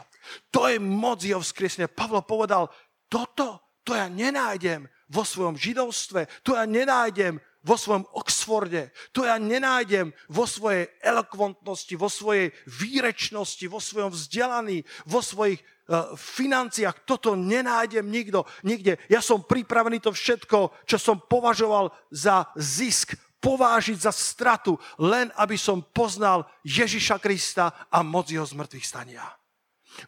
[0.55, 1.91] To je moc jeho vzkriesenia.
[1.91, 2.71] Pavlo povedal,
[3.11, 9.39] toto, to ja nenájdem vo svojom židovstve, to ja nenájdem vo svojom Oxforde, to ja
[9.39, 17.07] nenájdem vo svojej elokventnosti, vo svojej výrečnosti, vo svojom vzdelaní, vo svojich uh, financiách.
[17.07, 18.99] Toto nenájdem nikto, nikde.
[19.07, 25.59] Ja som pripravený to všetko, čo som považoval za zisk, povážiť za stratu, len aby
[25.59, 29.27] som poznal Ježiša Krista a moc jeho zmrtvých stania.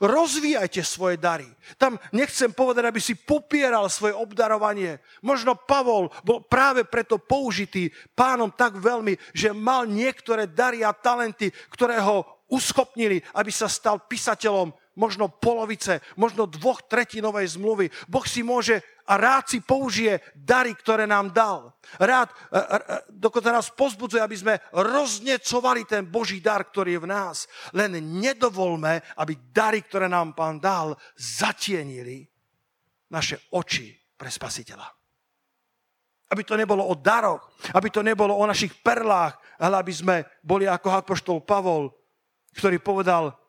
[0.01, 1.47] Rozvíjajte svoje dary.
[1.77, 4.99] Tam nechcem povedať, aby si popieral svoje obdarovanie.
[5.21, 11.53] Možno Pavol bol práve preto použitý pánom tak veľmi, že mal niektoré dary a talenty,
[11.69, 17.91] ktoré ho uschopnili, aby sa stal písateľom možno polovice, možno dvoch tretinovej zmluvy.
[18.07, 21.69] Boh si môže a rád si použije dary, ktoré nám dal.
[22.01, 22.79] Rád, e, e, e,
[23.13, 27.37] dokonca nás pozbudzuje, aby sme roznecovali ten Boží dar, ktorý je v nás.
[27.77, 32.25] Len nedovolme, aby dary, ktoré nám Pán dal, zatienili
[33.13, 34.89] naše oči pre Spasiteľa.
[36.33, 40.65] Aby to nebolo o daroch, aby to nebolo o našich perlách, ale aby sme boli
[40.65, 41.93] ako apoštol Pavol,
[42.57, 43.44] ktorý povedal,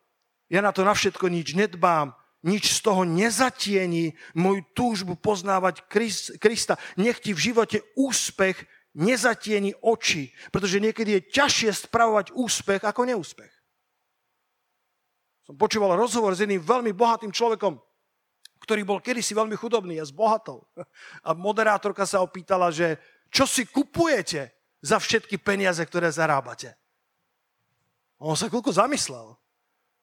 [0.47, 2.15] ja na to na všetko nič nedbám,
[2.47, 5.83] nič z toho nezatieni moju túžbu poznávať
[6.39, 6.79] Krista.
[6.95, 8.55] Nech ti v živote úspech
[8.95, 13.53] nezatieni oči, pretože niekedy je ťažšie spravovať úspech ako neúspech.
[15.47, 17.79] Som počúval rozhovor s jedným veľmi bohatým človekom,
[18.63, 20.67] ktorý bol kedysi veľmi chudobný a zbohatol.
[21.27, 22.99] A moderátorka sa opýtala, že
[23.31, 26.75] čo si kupujete za všetky peniaze, ktoré zarábate.
[28.17, 29.35] A on sa chvíľku zamyslel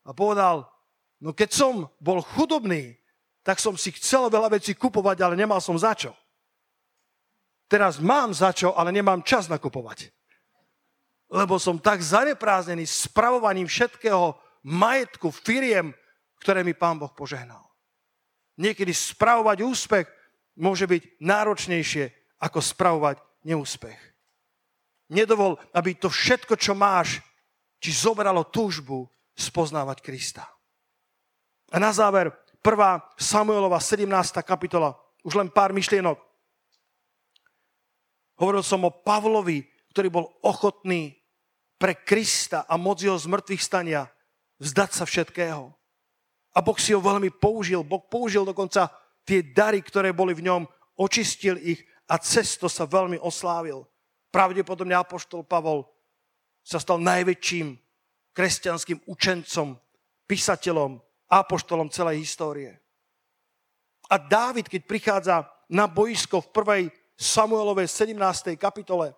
[0.04, 0.68] a povedal,
[1.24, 2.96] no keď som bol chudobný,
[3.44, 6.16] tak som si chcel veľa vecí kupovať, ale nemal som za čo.
[7.68, 10.12] Teraz mám za čo, ale nemám čas nakupovať.
[11.34, 15.92] Lebo som tak zanepráznený spravovaním všetkého majetku, firiem,
[16.40, 17.64] ktoré mi Pán Boh požehnal.
[18.60, 20.08] Niekedy spravovať úspech
[20.60, 23.98] môže byť náročnejšie, ako spravovať neúspech.
[25.10, 27.20] Nedovol, aby to všetko, čo máš,
[27.82, 30.46] či zobralo túžbu spoznávať Krista.
[31.74, 32.30] A na záver,
[32.62, 33.20] 1.
[33.20, 34.08] Samuelova 17.
[34.46, 36.16] kapitola, už len pár myšlienok.
[38.40, 41.18] Hovoril som o Pavlovi, ktorý bol ochotný
[41.78, 44.08] pre Krista a moc jeho zmrtvých stania
[44.62, 45.74] vzdať sa všetkého.
[46.54, 47.84] A Boh si ho veľmi použil.
[47.84, 48.88] Boh použil dokonca
[49.28, 50.64] tie dary, ktoré boli v ňom,
[50.96, 53.84] očistil ich a cesto sa veľmi oslávil.
[54.30, 55.84] Pravdepodobne Apoštol Pavol
[56.64, 57.83] sa stal najväčším
[58.34, 59.78] kresťanským učencom,
[60.28, 60.98] písateľom,
[61.30, 62.72] apoštolom celej histórie.
[64.10, 65.36] A Dávid, keď prichádza
[65.70, 66.84] na boisko v prvej
[67.18, 68.58] Samuelovej 17.
[68.60, 69.14] kapitole,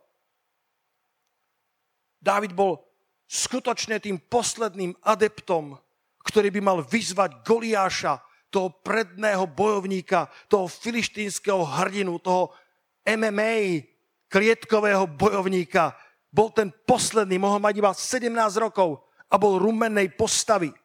[2.21, 2.83] Dávid bol
[3.25, 5.77] skutočne tým posledným adeptom,
[6.25, 8.21] ktorý by mal vyzvať Goliáša,
[8.55, 12.55] toho predného bojovníka, toho filištínskeho hrdinu, toho
[13.03, 13.83] MMA,
[14.31, 15.91] klietkového bojovníka.
[16.35, 18.27] Bol ten posledný, mohol mať iba 17
[18.59, 18.99] rokov
[19.31, 20.75] a bol rumenej postavy.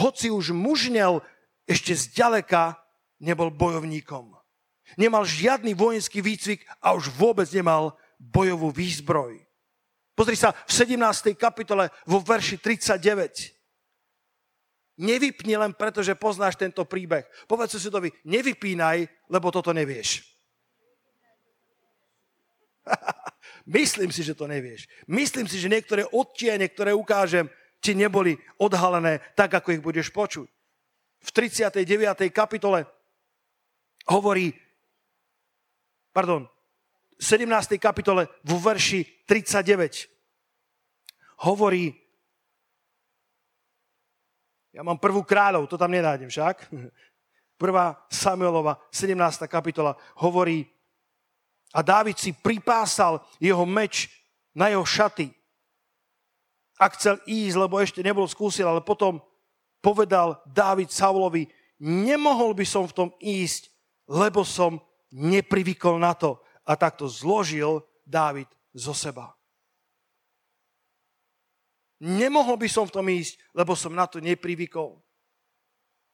[0.00, 1.20] Hoci už mužnel,
[1.68, 2.80] ešte zďaleka
[3.20, 4.32] nebol bojovníkom.
[4.96, 9.36] Nemal žiadny vojenský výcvik a už vôbec nemal bojovú výzbroj.
[10.16, 11.36] Pozri sa v 17.
[11.36, 13.52] kapitole vo verši 39.
[14.98, 17.28] Nevypni len preto, že poznáš tento príbeh.
[17.44, 20.24] Povedz susedovi, nevypínaj, lebo toto nevieš.
[23.68, 24.88] Myslím si, že to nevieš.
[25.04, 27.52] Myslím si, že niektoré odtiene, ktoré ukážem,
[27.84, 30.48] ti neboli odhalené tak, ako ich budeš počuť.
[31.18, 31.84] V 39.
[32.32, 32.88] kapitole
[34.08, 34.56] hovorí,
[36.16, 36.48] pardon,
[37.20, 37.76] 17.
[37.76, 40.08] kapitole vo verši 39
[41.44, 41.92] hovorí,
[44.72, 46.72] ja mám prvú kráľov, to tam nenájdem však.
[47.62, 49.18] Prvá Samuelova, 17.
[49.50, 50.64] kapitola, hovorí,
[51.74, 54.08] a Dávid si pripásal jeho meč
[54.56, 55.28] na jeho šaty.
[56.78, 59.20] A chcel ísť, lebo ešte nebol skúsil, ale potom
[59.82, 61.50] povedal Dávid Saulovi,
[61.82, 63.68] nemohol by som v tom ísť,
[64.08, 64.80] lebo som
[65.12, 66.38] neprivykol na to.
[66.68, 69.34] A takto zložil Dávid zo seba.
[71.98, 75.02] Nemohol by som v tom ísť, lebo som na to neprivykol.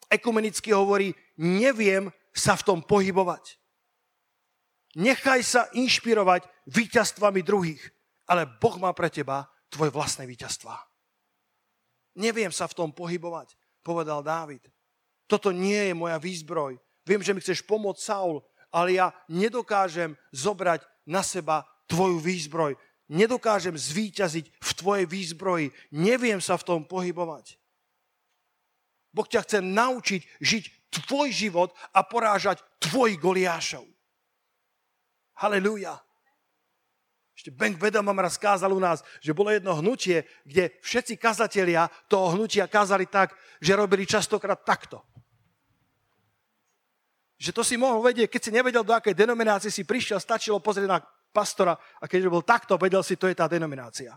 [0.08, 3.60] Ekumenicky hovorí, neviem sa v tom pohybovať.
[4.94, 7.82] Nechaj sa inšpirovať víťazstvami druhých,
[8.30, 10.78] ale Boh má pre teba tvoje vlastné víťazstva.
[12.14, 14.62] Neviem sa v tom pohybovať, povedal Dávid.
[15.26, 16.78] Toto nie je moja výzbroj.
[17.02, 18.38] Viem, že mi chceš pomôcť, Saul,
[18.70, 22.78] ale ja nedokážem zobrať na seba tvoju výzbroj
[23.08, 27.60] nedokážem zvíťaziť v tvojej výzbroji, neviem sa v tom pohybovať.
[29.14, 33.86] Boh ťa chce naučiť žiť tvoj život a porážať tvojich goliášov.
[35.34, 35.98] Halelúja.
[37.34, 42.38] Ešte Bank Vedamam raz kázal u nás, že bolo jedno hnutie, kde všetci kazatelia toho
[42.38, 45.02] hnutia kázali tak, že robili častokrát takto.
[47.34, 50.86] Že to si mohol vedieť, keď si nevedel, do akej denominácie si prišiel, stačilo pozrieť
[50.86, 51.02] na
[51.34, 54.14] pastora a keďže bol takto, vedel si, to je tá denominácia.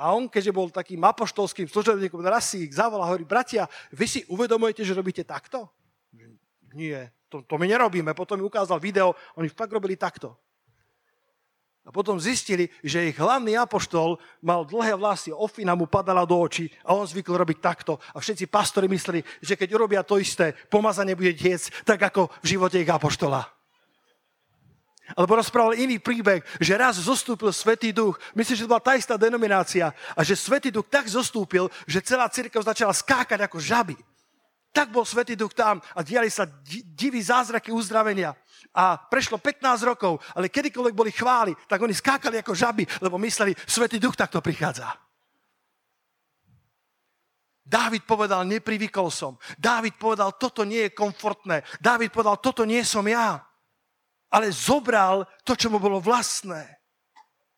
[0.00, 4.08] A on, keďže bol takým apoštolským služobníkom, raz si ich zavolal a hovorí, bratia, vy
[4.08, 5.68] si uvedomujete, že robíte takto?
[6.74, 8.14] Nie, to, to my nerobíme.
[8.14, 10.34] Potom mi ukázal video, oni fakt robili takto.
[11.80, 16.68] A potom zistili, že ich hlavný apoštol mal dlhé vlasy, ofina mu padala do očí
[16.84, 17.96] a on zvykol robiť takto.
[18.12, 22.46] A všetci pastori mysleli, že keď urobia to isté, pomazanie bude tiec, tak ako v
[22.46, 23.42] živote ich apoštola.
[25.18, 28.20] Alebo rozprával iný príbeh, že raz zostúpil Svetý duch.
[28.38, 29.90] Myslím, že to bola tá istá denominácia.
[30.14, 33.98] A že Svetý duch tak zostúpil, že celá církev začala skákať ako žaby.
[34.70, 36.46] Tak bol Svetý duch tam a diali sa
[36.94, 38.34] diví zázraky uzdravenia.
[38.70, 43.56] A prešlo 15 rokov, ale kedykoľvek boli chváli, tak oni skákali ako žaby, lebo mysleli,
[43.66, 44.94] Svetý duch takto prichádza.
[47.66, 49.38] Dávid povedal, neprivykol som.
[49.54, 51.62] Dávid povedal, toto nie je komfortné.
[51.78, 53.50] Dávid povedal, toto nie som ja
[54.30, 56.78] ale zobral to, čo mu bolo vlastné.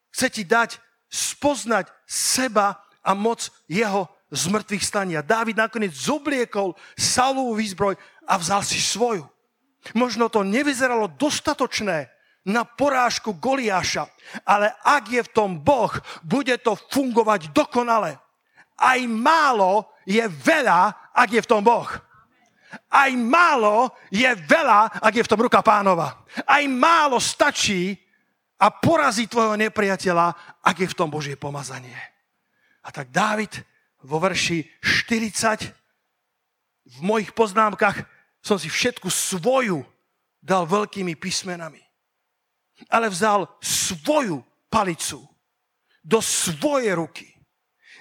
[0.09, 0.81] Chce ti dať
[1.13, 5.21] spoznať seba a moc jeho zmrtvých stania.
[5.21, 9.29] Dávid nakoniec zobliekol Saulovú výzbroj a vzal si svoju.
[9.93, 12.09] Možno to nevyzeralo dostatočné
[12.49, 14.09] na porážku Goliáša,
[14.43, 15.93] ale ak je v tom Boh,
[16.25, 18.19] bude to fungovať dokonale.
[18.79, 21.87] Aj málo je veľa, ak je v tom Boh.
[22.89, 26.25] Aj málo je veľa, ak je v tom ruka pánova.
[26.49, 27.95] Aj málo stačí
[28.59, 31.99] a porazí tvojho nepriateľa, ak je v tom Božie pomazanie.
[32.83, 33.55] A tak Dávid
[34.03, 35.71] vo verši 40
[36.83, 38.05] v mojich poznámkach
[38.43, 39.87] som si všetku svoju
[40.43, 41.79] dal veľkými písmenami.
[42.91, 45.23] Ale vzal svoju palicu
[46.03, 47.31] do svojej ruky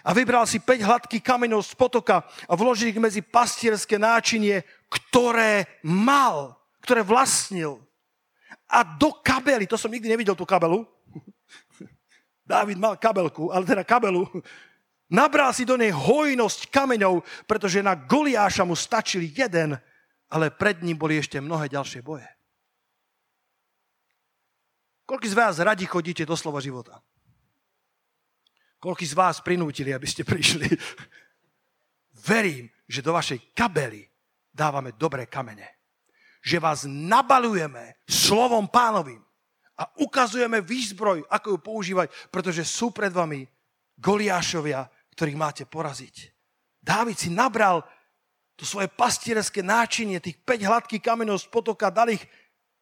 [0.02, 5.70] a vybral si 5 hladkých kameňov z potoka a vložil ich medzi pastierské náčinie, ktoré
[5.86, 7.78] mal, ktoré vlastnil.
[8.66, 10.82] A do kabely, to som nikdy nevidel tú kabelu,
[12.52, 14.28] Dávid mal kabelku, ale teda kabelu,
[15.12, 19.76] nabral si do nej hojnosť kameňov, pretože na Goliáša mu stačil jeden,
[20.32, 22.26] ale pred ním boli ešte mnohé ďalšie boje.
[25.04, 27.04] Koľko z vás radi chodíte do slova života?
[28.80, 30.72] Koľko z vás prinútili, aby ste prišli?
[32.32, 34.08] Verím, že do vašej kabely
[34.48, 35.84] dávame dobré kamene.
[36.42, 39.22] Že vás nabalujeme slovom pánovým
[39.78, 43.46] a ukazujeme výzbroj, ako ju používať, pretože sú pred vami
[44.02, 46.32] Goliášovia, ktorých máte poraziť.
[46.82, 47.86] Dávid si nabral
[48.58, 52.22] to svoje pastierské náčinie, tých 5 hladkých kameňov z potoka, dal ich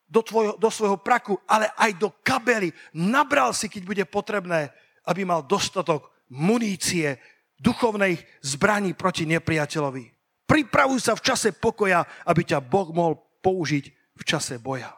[0.10, 2.74] do, tvojho, do svojho praku, ale aj do kabely.
[2.96, 4.74] Nabral si, keď bude potrebné,
[5.08, 7.16] aby mal dostatok munície,
[7.60, 10.06] duchovnej zbraní proti nepriateľovi.
[10.50, 13.86] Pripravuj sa v čase pokoja, aby ťa Boh mohol použiť
[14.20, 14.90] v čase boja.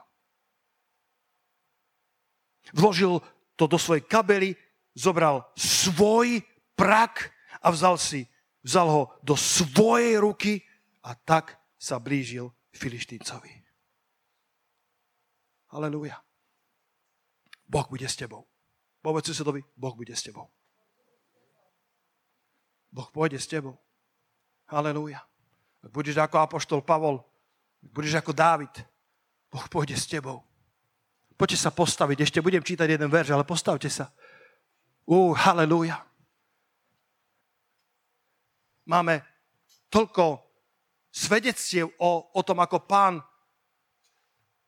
[2.72, 3.20] Vložil
[3.60, 4.56] to do svojej kabely,
[4.96, 6.40] zobral svoj
[6.76, 8.28] prak a vzal si,
[8.64, 10.62] vzal ho do svojej ruky
[11.06, 13.62] a tak sa blížil Filištíncovi.
[15.72, 16.20] Halelúja.
[17.66, 18.44] Boh bude s tebou.
[19.02, 20.52] Povedz susedovi, Boh bude s tebou.
[22.92, 23.80] Boh pôjde s tebou.
[24.68, 25.24] Halelúja.
[25.82, 27.24] Ak budeš ako apoštol Pavol,
[27.82, 28.76] ak budeš ako Dávid,
[29.48, 30.44] Boh pôjde s tebou.
[31.40, 32.22] Poďte sa postaviť.
[32.22, 34.14] Ešte budem čítať jeden verš, ale postavte sa.
[35.10, 36.04] Ú, halelúja.
[38.86, 39.22] Máme
[39.92, 40.42] toľko
[41.12, 43.20] svedectiev o, o tom, ako pán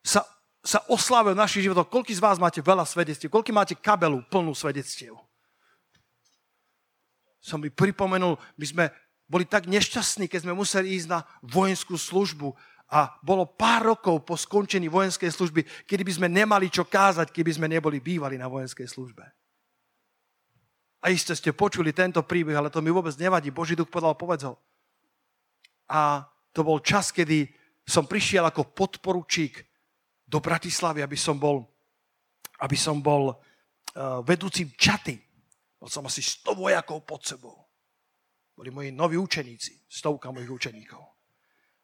[0.04, 0.22] sa
[0.64, 1.92] sa oslávil v našich životoch.
[1.92, 3.28] Koľký z vás máte veľa svedectiev?
[3.28, 5.12] Koľký máte kabelu plnú svedectiev?
[7.44, 8.84] Som mi pripomenul, my sme
[9.28, 12.56] boli tak nešťastní, keď sme museli ísť na vojenskú službu
[12.88, 17.52] a bolo pár rokov po skončení vojenskej služby, kedy by sme nemali čo kázať, keby
[17.52, 19.28] sme neboli bývali na vojenskej službe.
[21.04, 23.52] A iste ste počuli tento príbeh, ale to mi vôbec nevadí.
[23.52, 24.56] Boží duch povedal, povedz ho.
[25.92, 27.44] A to bol čas, kedy
[27.84, 29.60] som prišiel ako podporučík
[30.24, 31.60] do Bratislavy, aby som bol,
[32.64, 35.20] aby som bol uh, vedúcim čaty.
[35.76, 37.60] Bol som asi 100 vojakov pod sebou.
[38.56, 41.04] Boli moji noví učeníci, stovka mojich učeníkov.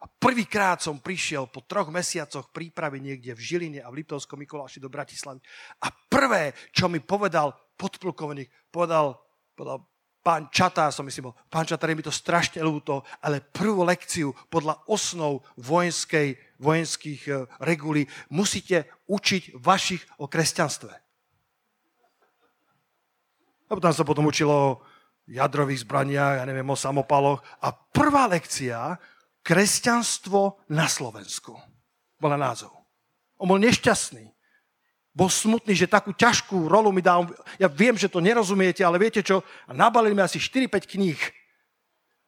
[0.01, 4.81] A prvýkrát som prišiel po troch mesiacoch prípravy niekde v Žiline a v Liptovskom Mikuláši
[4.81, 5.45] do Bratislavy.
[5.85, 9.17] A prvé, čo mi povedal podplukovník, povedal,
[9.57, 9.89] povedal
[10.21, 14.77] pán Čatá, som myslím, pán Čatá, je mi to strašne ľúto, ale prvú lekciu podľa
[14.85, 17.33] osnov vojenskej vojenských e,
[17.65, 20.93] regulí, musíte učiť vašich o kresťanstve.
[23.71, 24.79] A tam sa potom učilo o
[25.31, 27.41] jadrových zbraniach, ja neviem, o samopaloch.
[27.63, 28.99] A prvá lekcia,
[29.41, 31.55] kresťanstvo na Slovensku,
[32.19, 32.75] bola názov.
[33.41, 34.27] On bol nešťastný.
[35.11, 37.27] Bol smutný, že takú ťažkú rolu mi dal.
[37.59, 39.43] Ja viem, že to nerozumiete, ale viete čo?
[39.67, 41.21] A nabalili mi asi 4-5 kníh.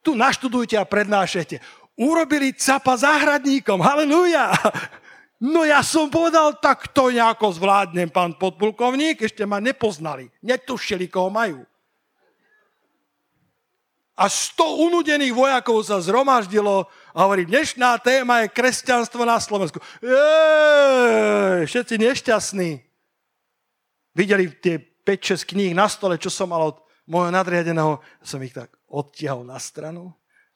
[0.03, 3.81] Tu naštudujte a prednášajte urobili capa záhradníkom.
[3.81, 4.53] Halelúja!
[5.43, 11.35] No ja som povedal, tak to nejako zvládnem, pán podpulkovník, ešte ma nepoznali, netušili, koho
[11.35, 11.67] majú.
[14.15, 19.79] A sto unudených vojakov sa zhromaždilo a hovorí, dnešná téma je kresťanstvo na Slovensku.
[20.01, 22.71] Eee, všetci nešťastní.
[24.17, 26.77] Videli tie 5-6 kníh na stole, čo som mal od
[27.09, 30.13] môjho nadriadeného, som ich tak odtiahol na stranu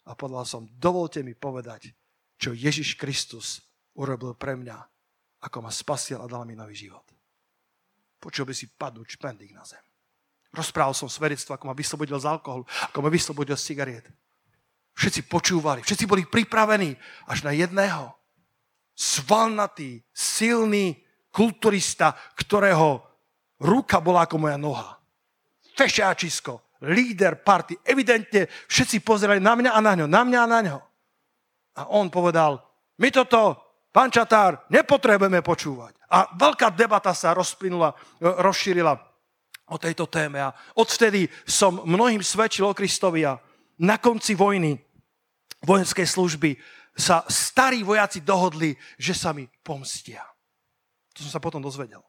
[0.09, 1.93] a povedal som, dovolte mi povedať,
[2.41, 3.61] čo Ježiš Kristus
[3.97, 4.77] urobil pre mňa,
[5.45, 7.05] ako ma spasil a dal mi nový život.
[8.17, 9.83] Počul by si padnúť špendík na zem.
[10.57, 14.07] Rozprával som svedectvo, ako ma vyslobodil z alkoholu, ako ma vyslobodil z cigariet.
[14.97, 16.97] Všetci počúvali, všetci boli pripravení
[17.29, 18.17] až na jedného.
[18.97, 20.97] Svalnatý, silný
[21.29, 23.05] kulturista, ktorého
[23.61, 24.97] ruka bola ako moja noha.
[25.77, 27.77] Fešáčisko, líder party.
[27.85, 30.79] Evidentne všetci pozerali na mňa a na ňo, na mňa a na ňo.
[31.77, 32.57] A on povedal,
[32.97, 33.61] my toto,
[33.93, 35.93] pán Čatár, nepotrebujeme počúvať.
[36.09, 38.97] A veľká debata sa rozplynula, e, rozšírila
[39.69, 40.41] o tejto téme.
[40.41, 43.37] A odvtedy som mnohým svedčil o Kristovi a
[43.77, 44.86] na konci vojny,
[45.67, 46.55] vojenskej služby,
[46.97, 50.25] sa starí vojaci dohodli, že sa mi pomstia.
[51.19, 52.01] To som sa potom dozvedel.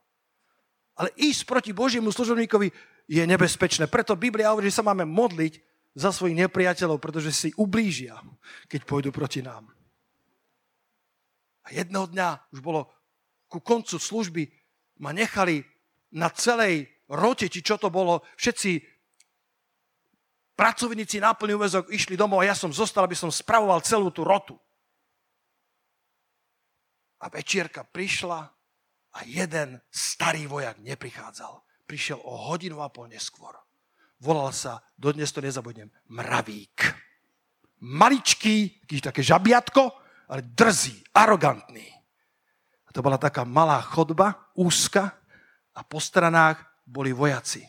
[0.97, 2.71] Ale ísť proti Božiemu služobníkovi
[3.09, 3.89] je nebezpečné.
[3.91, 5.59] Preto Biblia hovorí, že sa máme modliť
[5.97, 8.17] za svojich nepriateľov, pretože si ublížia,
[8.69, 9.67] keď pôjdu proti nám.
[11.67, 12.87] A jedného dňa, už bolo
[13.51, 14.47] ku koncu služby,
[15.03, 15.67] ma nechali
[16.15, 18.96] na celej rote, či čo to bolo, všetci
[20.57, 24.25] pracovníci na plný úvezok išli domov a ja som zostal, aby som spravoval celú tú
[24.25, 24.57] rotu.
[27.21, 28.41] A večierka prišla
[29.13, 31.61] a jeden starý vojak neprichádzal.
[31.85, 33.53] Prišiel o hodinu a pol neskôr.
[34.17, 36.89] Volal sa, dodnes to nezabudnem, Mravík.
[37.85, 39.93] Maličký, také žabiatko,
[40.33, 41.85] ale drzý, arogantný.
[42.85, 45.13] A to bola taká malá chodba, úzka
[45.77, 47.61] a po stranách boli vojaci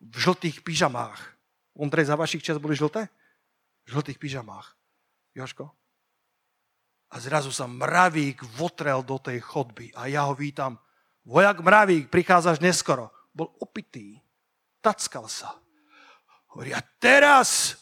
[0.00, 1.37] v žltých pyžamách.
[1.78, 3.06] Ondrej, za vašich čas boli žlté?
[3.86, 4.74] V žltých pyžamách.
[5.38, 5.70] Joško?
[7.08, 10.76] A zrazu sa mravík votrel do tej chodby a ja ho vítam.
[11.22, 13.14] Vojak mravík, prichádzaš neskoro.
[13.32, 14.18] Bol opitý
[14.82, 15.54] tackal sa.
[16.52, 17.76] Hovorí, a teraz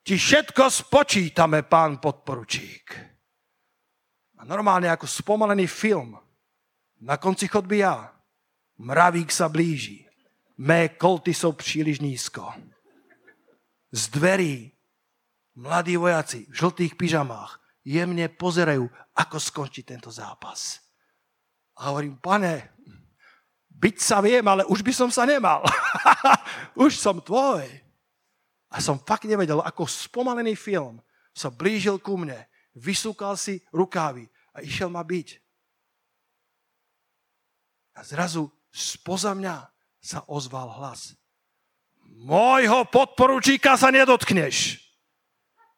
[0.00, 2.84] ti všetko spočítame, pán podporučík.
[4.36, 6.16] A normálne ako spomalený film.
[7.04, 8.12] Na konci chodby ja.
[8.80, 10.04] Mravík sa blíži.
[10.56, 12.48] Mé kolty sú příliš nízko.
[13.96, 14.68] Z dverí
[15.56, 18.84] mladí vojaci v žltých pyžamách jemne pozerajú,
[19.16, 20.84] ako skončí tento zápas.
[21.80, 22.76] A hovorím, pane,
[23.72, 25.64] byť sa viem, ale už by som sa nemal.
[26.84, 27.64] už som tvoj.
[28.68, 31.00] A som fakt nevedel, ako spomalený film
[31.32, 32.36] sa blížil ku mne,
[32.76, 35.28] vysúkal si rukávy a išiel ma byť.
[37.96, 39.72] A zrazu spoza mňa
[40.04, 41.16] sa ozval hlas.
[42.16, 44.80] Mojho podporučíka sa nedotkneš.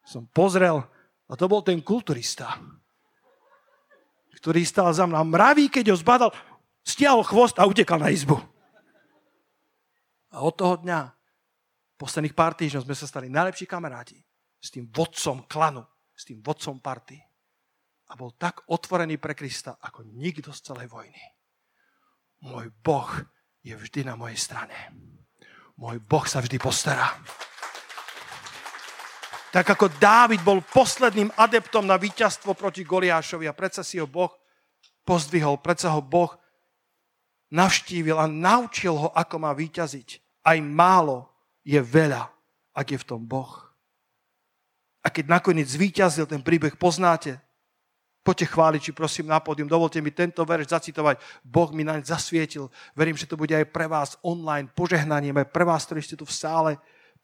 [0.07, 0.79] Som pozrel
[1.27, 2.55] a to bol ten kulturista,
[4.39, 5.19] ktorý stál za mnou.
[5.27, 6.31] Mraví, keď ho zbadal,
[6.79, 8.39] stiahol chvost a utekal na izbu.
[10.31, 11.11] A od toho dňa,
[11.99, 14.17] posledných pár týždňov, sme sa stali najlepší kamaráti
[14.63, 15.83] s tým vodcom klanu,
[16.15, 17.19] s tým vodcom party.
[18.09, 21.21] A bol tak otvorený pre Krista, ako nikto z celej vojny.
[22.47, 23.11] Môj Boh
[23.61, 24.73] je vždy na mojej strane.
[25.79, 27.15] Môj Boh sa vždy postará.
[29.49, 34.29] Tak ako Dávid bol posledným adeptom na víťazstvo proti Goliášovi a predsa si ho Boh
[35.07, 36.35] pozdvihol, predsa ho Boh
[37.49, 40.43] navštívil a naučil ho, ako má vyťaziť.
[40.45, 41.31] Aj málo
[41.63, 42.27] je veľa,
[42.75, 43.49] ak je v tom Boh.
[45.01, 47.39] A keď nakoniec zvíťazil, ten príbeh poznáte,
[48.29, 51.17] poďte chváliť, či prosím na pódium, dovolte mi tento verš zacitovať.
[51.41, 52.69] Boh mi naň zasvietil.
[52.93, 56.29] Verím, že to bude aj pre vás online požehnaním, aj pre vás, ktorí ste tu
[56.29, 56.71] v sále.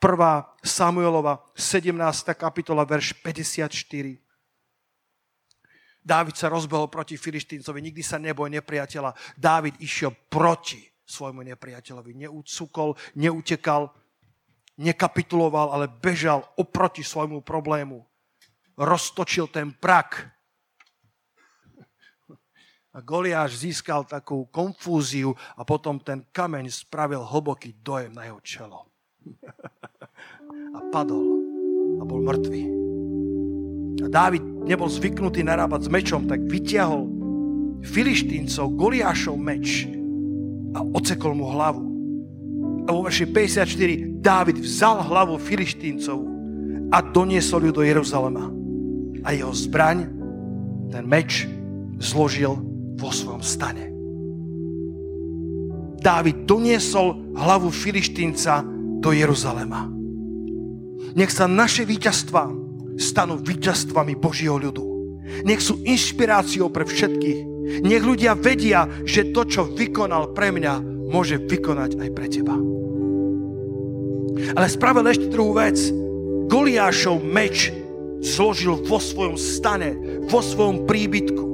[0.02, 0.66] 1.
[0.66, 1.94] Samuelova, 17.
[2.34, 3.70] kapitola, verš 54.
[6.02, 9.38] Dávid sa rozbehol proti Filištíncovi, nikdy sa neboj nepriateľa.
[9.38, 12.18] Dávid išiel proti svojmu nepriateľovi.
[12.26, 13.94] Neúcukol, neutekal,
[14.82, 18.02] nekapituloval, ale bežal oproti svojmu problému.
[18.74, 20.35] Roztočil ten prak.
[23.04, 28.80] Goliáš získal takú konfúziu a potom ten kameň spravil hlboký dojem na jeho čelo.
[30.76, 31.40] A padol
[32.00, 32.64] a bol mŕtvý.
[34.04, 37.08] A Dávid nebol zvyknutý narábať s mečom, tak vyťahol
[37.86, 39.88] filištíncov, Goliášov meč
[40.76, 41.84] a ocekol mu hlavu.
[42.86, 46.18] A vo verši 54 Dávid vzal hlavu filištíncov
[46.92, 48.52] a doniesol ju do Jeruzalema.
[49.26, 50.10] A jeho zbraň,
[50.92, 51.48] ten meč,
[52.02, 52.65] zložil
[52.96, 53.92] vo svojom stane.
[56.02, 58.62] Dávid doniesol hlavu filištínca
[59.02, 59.90] do Jeruzalema.
[61.16, 62.52] Nech sa naše víťazstva
[62.96, 64.84] stanú víťazstvami Božieho ľudu.
[65.44, 67.40] Nech sú inšpiráciou pre všetkých.
[67.82, 70.74] Nech ľudia vedia, že to, čo vykonal pre mňa,
[71.10, 72.56] môže vykonať aj pre teba.
[74.54, 75.80] Ale spravil ešte druhú vec.
[76.46, 77.74] Goliášov meč
[78.22, 79.98] zložil vo svojom stane,
[80.30, 81.45] vo svojom príbytku.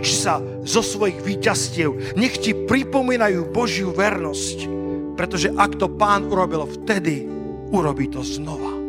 [0.00, 2.16] Uč sa zo svojich víťazstiev.
[2.16, 4.64] Nech ti pripomínajú Božiu vernosť.
[5.12, 7.28] Pretože ak to pán urobil vtedy,
[7.68, 8.80] urobí to znova.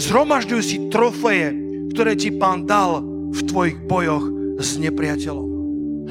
[0.00, 1.52] Zhromažďuj si trofeje,
[1.92, 3.04] ktoré ti pán dal
[3.36, 4.24] v tvojich bojoch
[4.56, 5.48] s nepriateľom.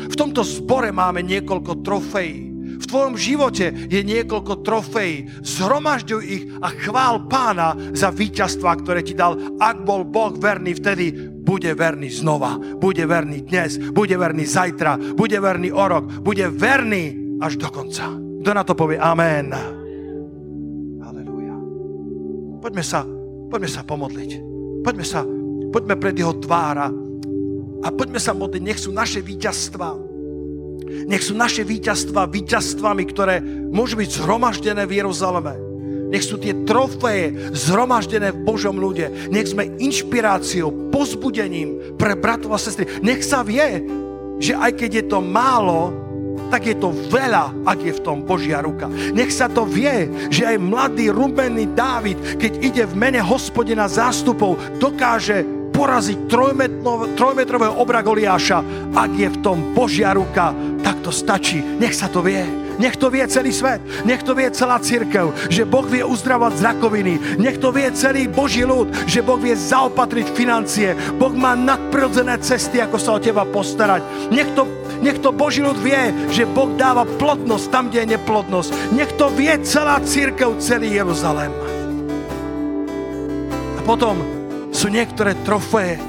[0.05, 2.52] V tomto zbore máme niekoľko trofejí.
[2.79, 5.43] V tvojom živote je niekoľko trofejí.
[5.43, 9.37] Zhromažďuj ich a chvál pána za víťazstva, ktoré ti dal.
[9.59, 11.13] Ak bol Boh verný vtedy,
[11.43, 12.57] bude verný znova.
[12.57, 18.07] Bude verný dnes, bude verný zajtra, bude verný o rok, bude verný až do konca.
[18.43, 19.51] Kto na to povie amen?
[20.99, 21.55] Halelúja.
[22.59, 23.03] Poďme sa
[23.53, 24.31] Poďme sa pomodliť.
[24.81, 25.21] Poďme sa,
[25.69, 26.89] poďme pred jeho tvára
[27.85, 28.61] a poďme sa modliť.
[28.65, 30.12] Nech sú naše víťazstva.
[30.83, 33.39] Nech sú naše víťazstva víťazstvami, ktoré
[33.71, 35.53] môžu byť zhromaždené v Jeruzaleme.
[36.13, 39.33] Nech sú tie trofeje zhromaždené v Božom ľude.
[39.33, 42.85] Nech sme inšpiráciou, pozbudením pre bratov a sestry.
[43.01, 43.81] Nech sa vie,
[44.37, 45.89] že aj keď je to málo,
[46.53, 48.85] tak je to veľa, ak je v tom Božia ruka.
[48.89, 54.77] Nech sa to vie, že aj mladý rumený Dávid, keď ide v mene hospodina zástupov,
[54.77, 55.41] dokáže
[55.73, 56.29] poraziť
[57.17, 58.61] trojmetrového obra Goliáša.
[58.93, 60.53] Ak je v tom Božia ruka,
[60.93, 61.57] tak to stačí.
[61.81, 62.45] Nech sa to vie.
[62.77, 63.81] Nech to vie celý svet.
[64.05, 67.41] Nech to vie celá církev, že Boh vie uzdravať zrakoviny.
[67.41, 70.93] Nech to vie celý Boží ľud, že Boh vie zaopatriť financie.
[71.17, 74.29] Boh má nadprirodzené cesty, ako sa o teba postarať.
[74.29, 74.69] Nech to
[75.03, 78.95] nech to Boží ľud vie, že Boh dáva plodnosť tam, kde je neplodnosť.
[78.95, 81.51] Nech to vie celá církev, celý Jeruzalém.
[83.75, 84.15] A potom
[84.71, 85.99] sú niektoré trofeje,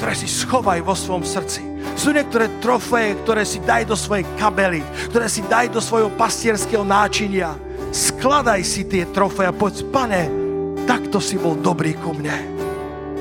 [0.00, 1.67] ktoré si schovaj vo svojom srdci.
[1.98, 6.86] Sú niektoré trofeje, ktoré si daj do svojej kabely, ktoré si daj do svojho pastierského
[6.86, 7.58] náčinia.
[7.90, 10.28] Skladaj si tie trofeje a povedz, pane,
[10.86, 12.36] takto si bol dobrý ku mne.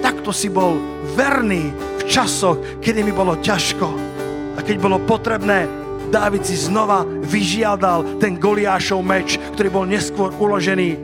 [0.04, 0.78] Takto si bol
[1.18, 3.88] verný v časoch, kedy mi bolo ťažko
[4.58, 10.96] a keď bolo potrebné, Dávid si znova vyžiadal ten Goliášov meč, ktorý bol neskôr uložený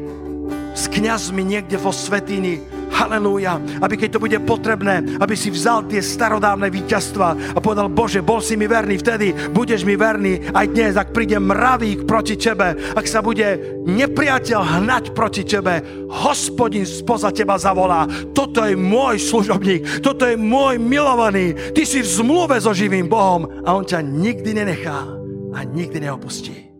[0.71, 2.63] s kňazmi niekde vo svetini
[3.03, 3.59] Halelúja.
[3.83, 8.39] Aby keď to bude potrebné, aby si vzal tie starodávne víťazstva a povedal, Bože, bol
[8.39, 13.03] si mi verný vtedy, budeš mi verný aj dnes, ak príde mravík proti tebe, ak
[13.03, 18.07] sa bude nepriateľ hnať proti tebe, hospodin spoza teba zavolá.
[18.31, 23.67] Toto je môj služobník, toto je môj milovaný, ty si v zmluve so živým Bohom
[23.67, 25.03] a on ťa nikdy nenechá
[25.53, 26.72] a nikdy neopustí.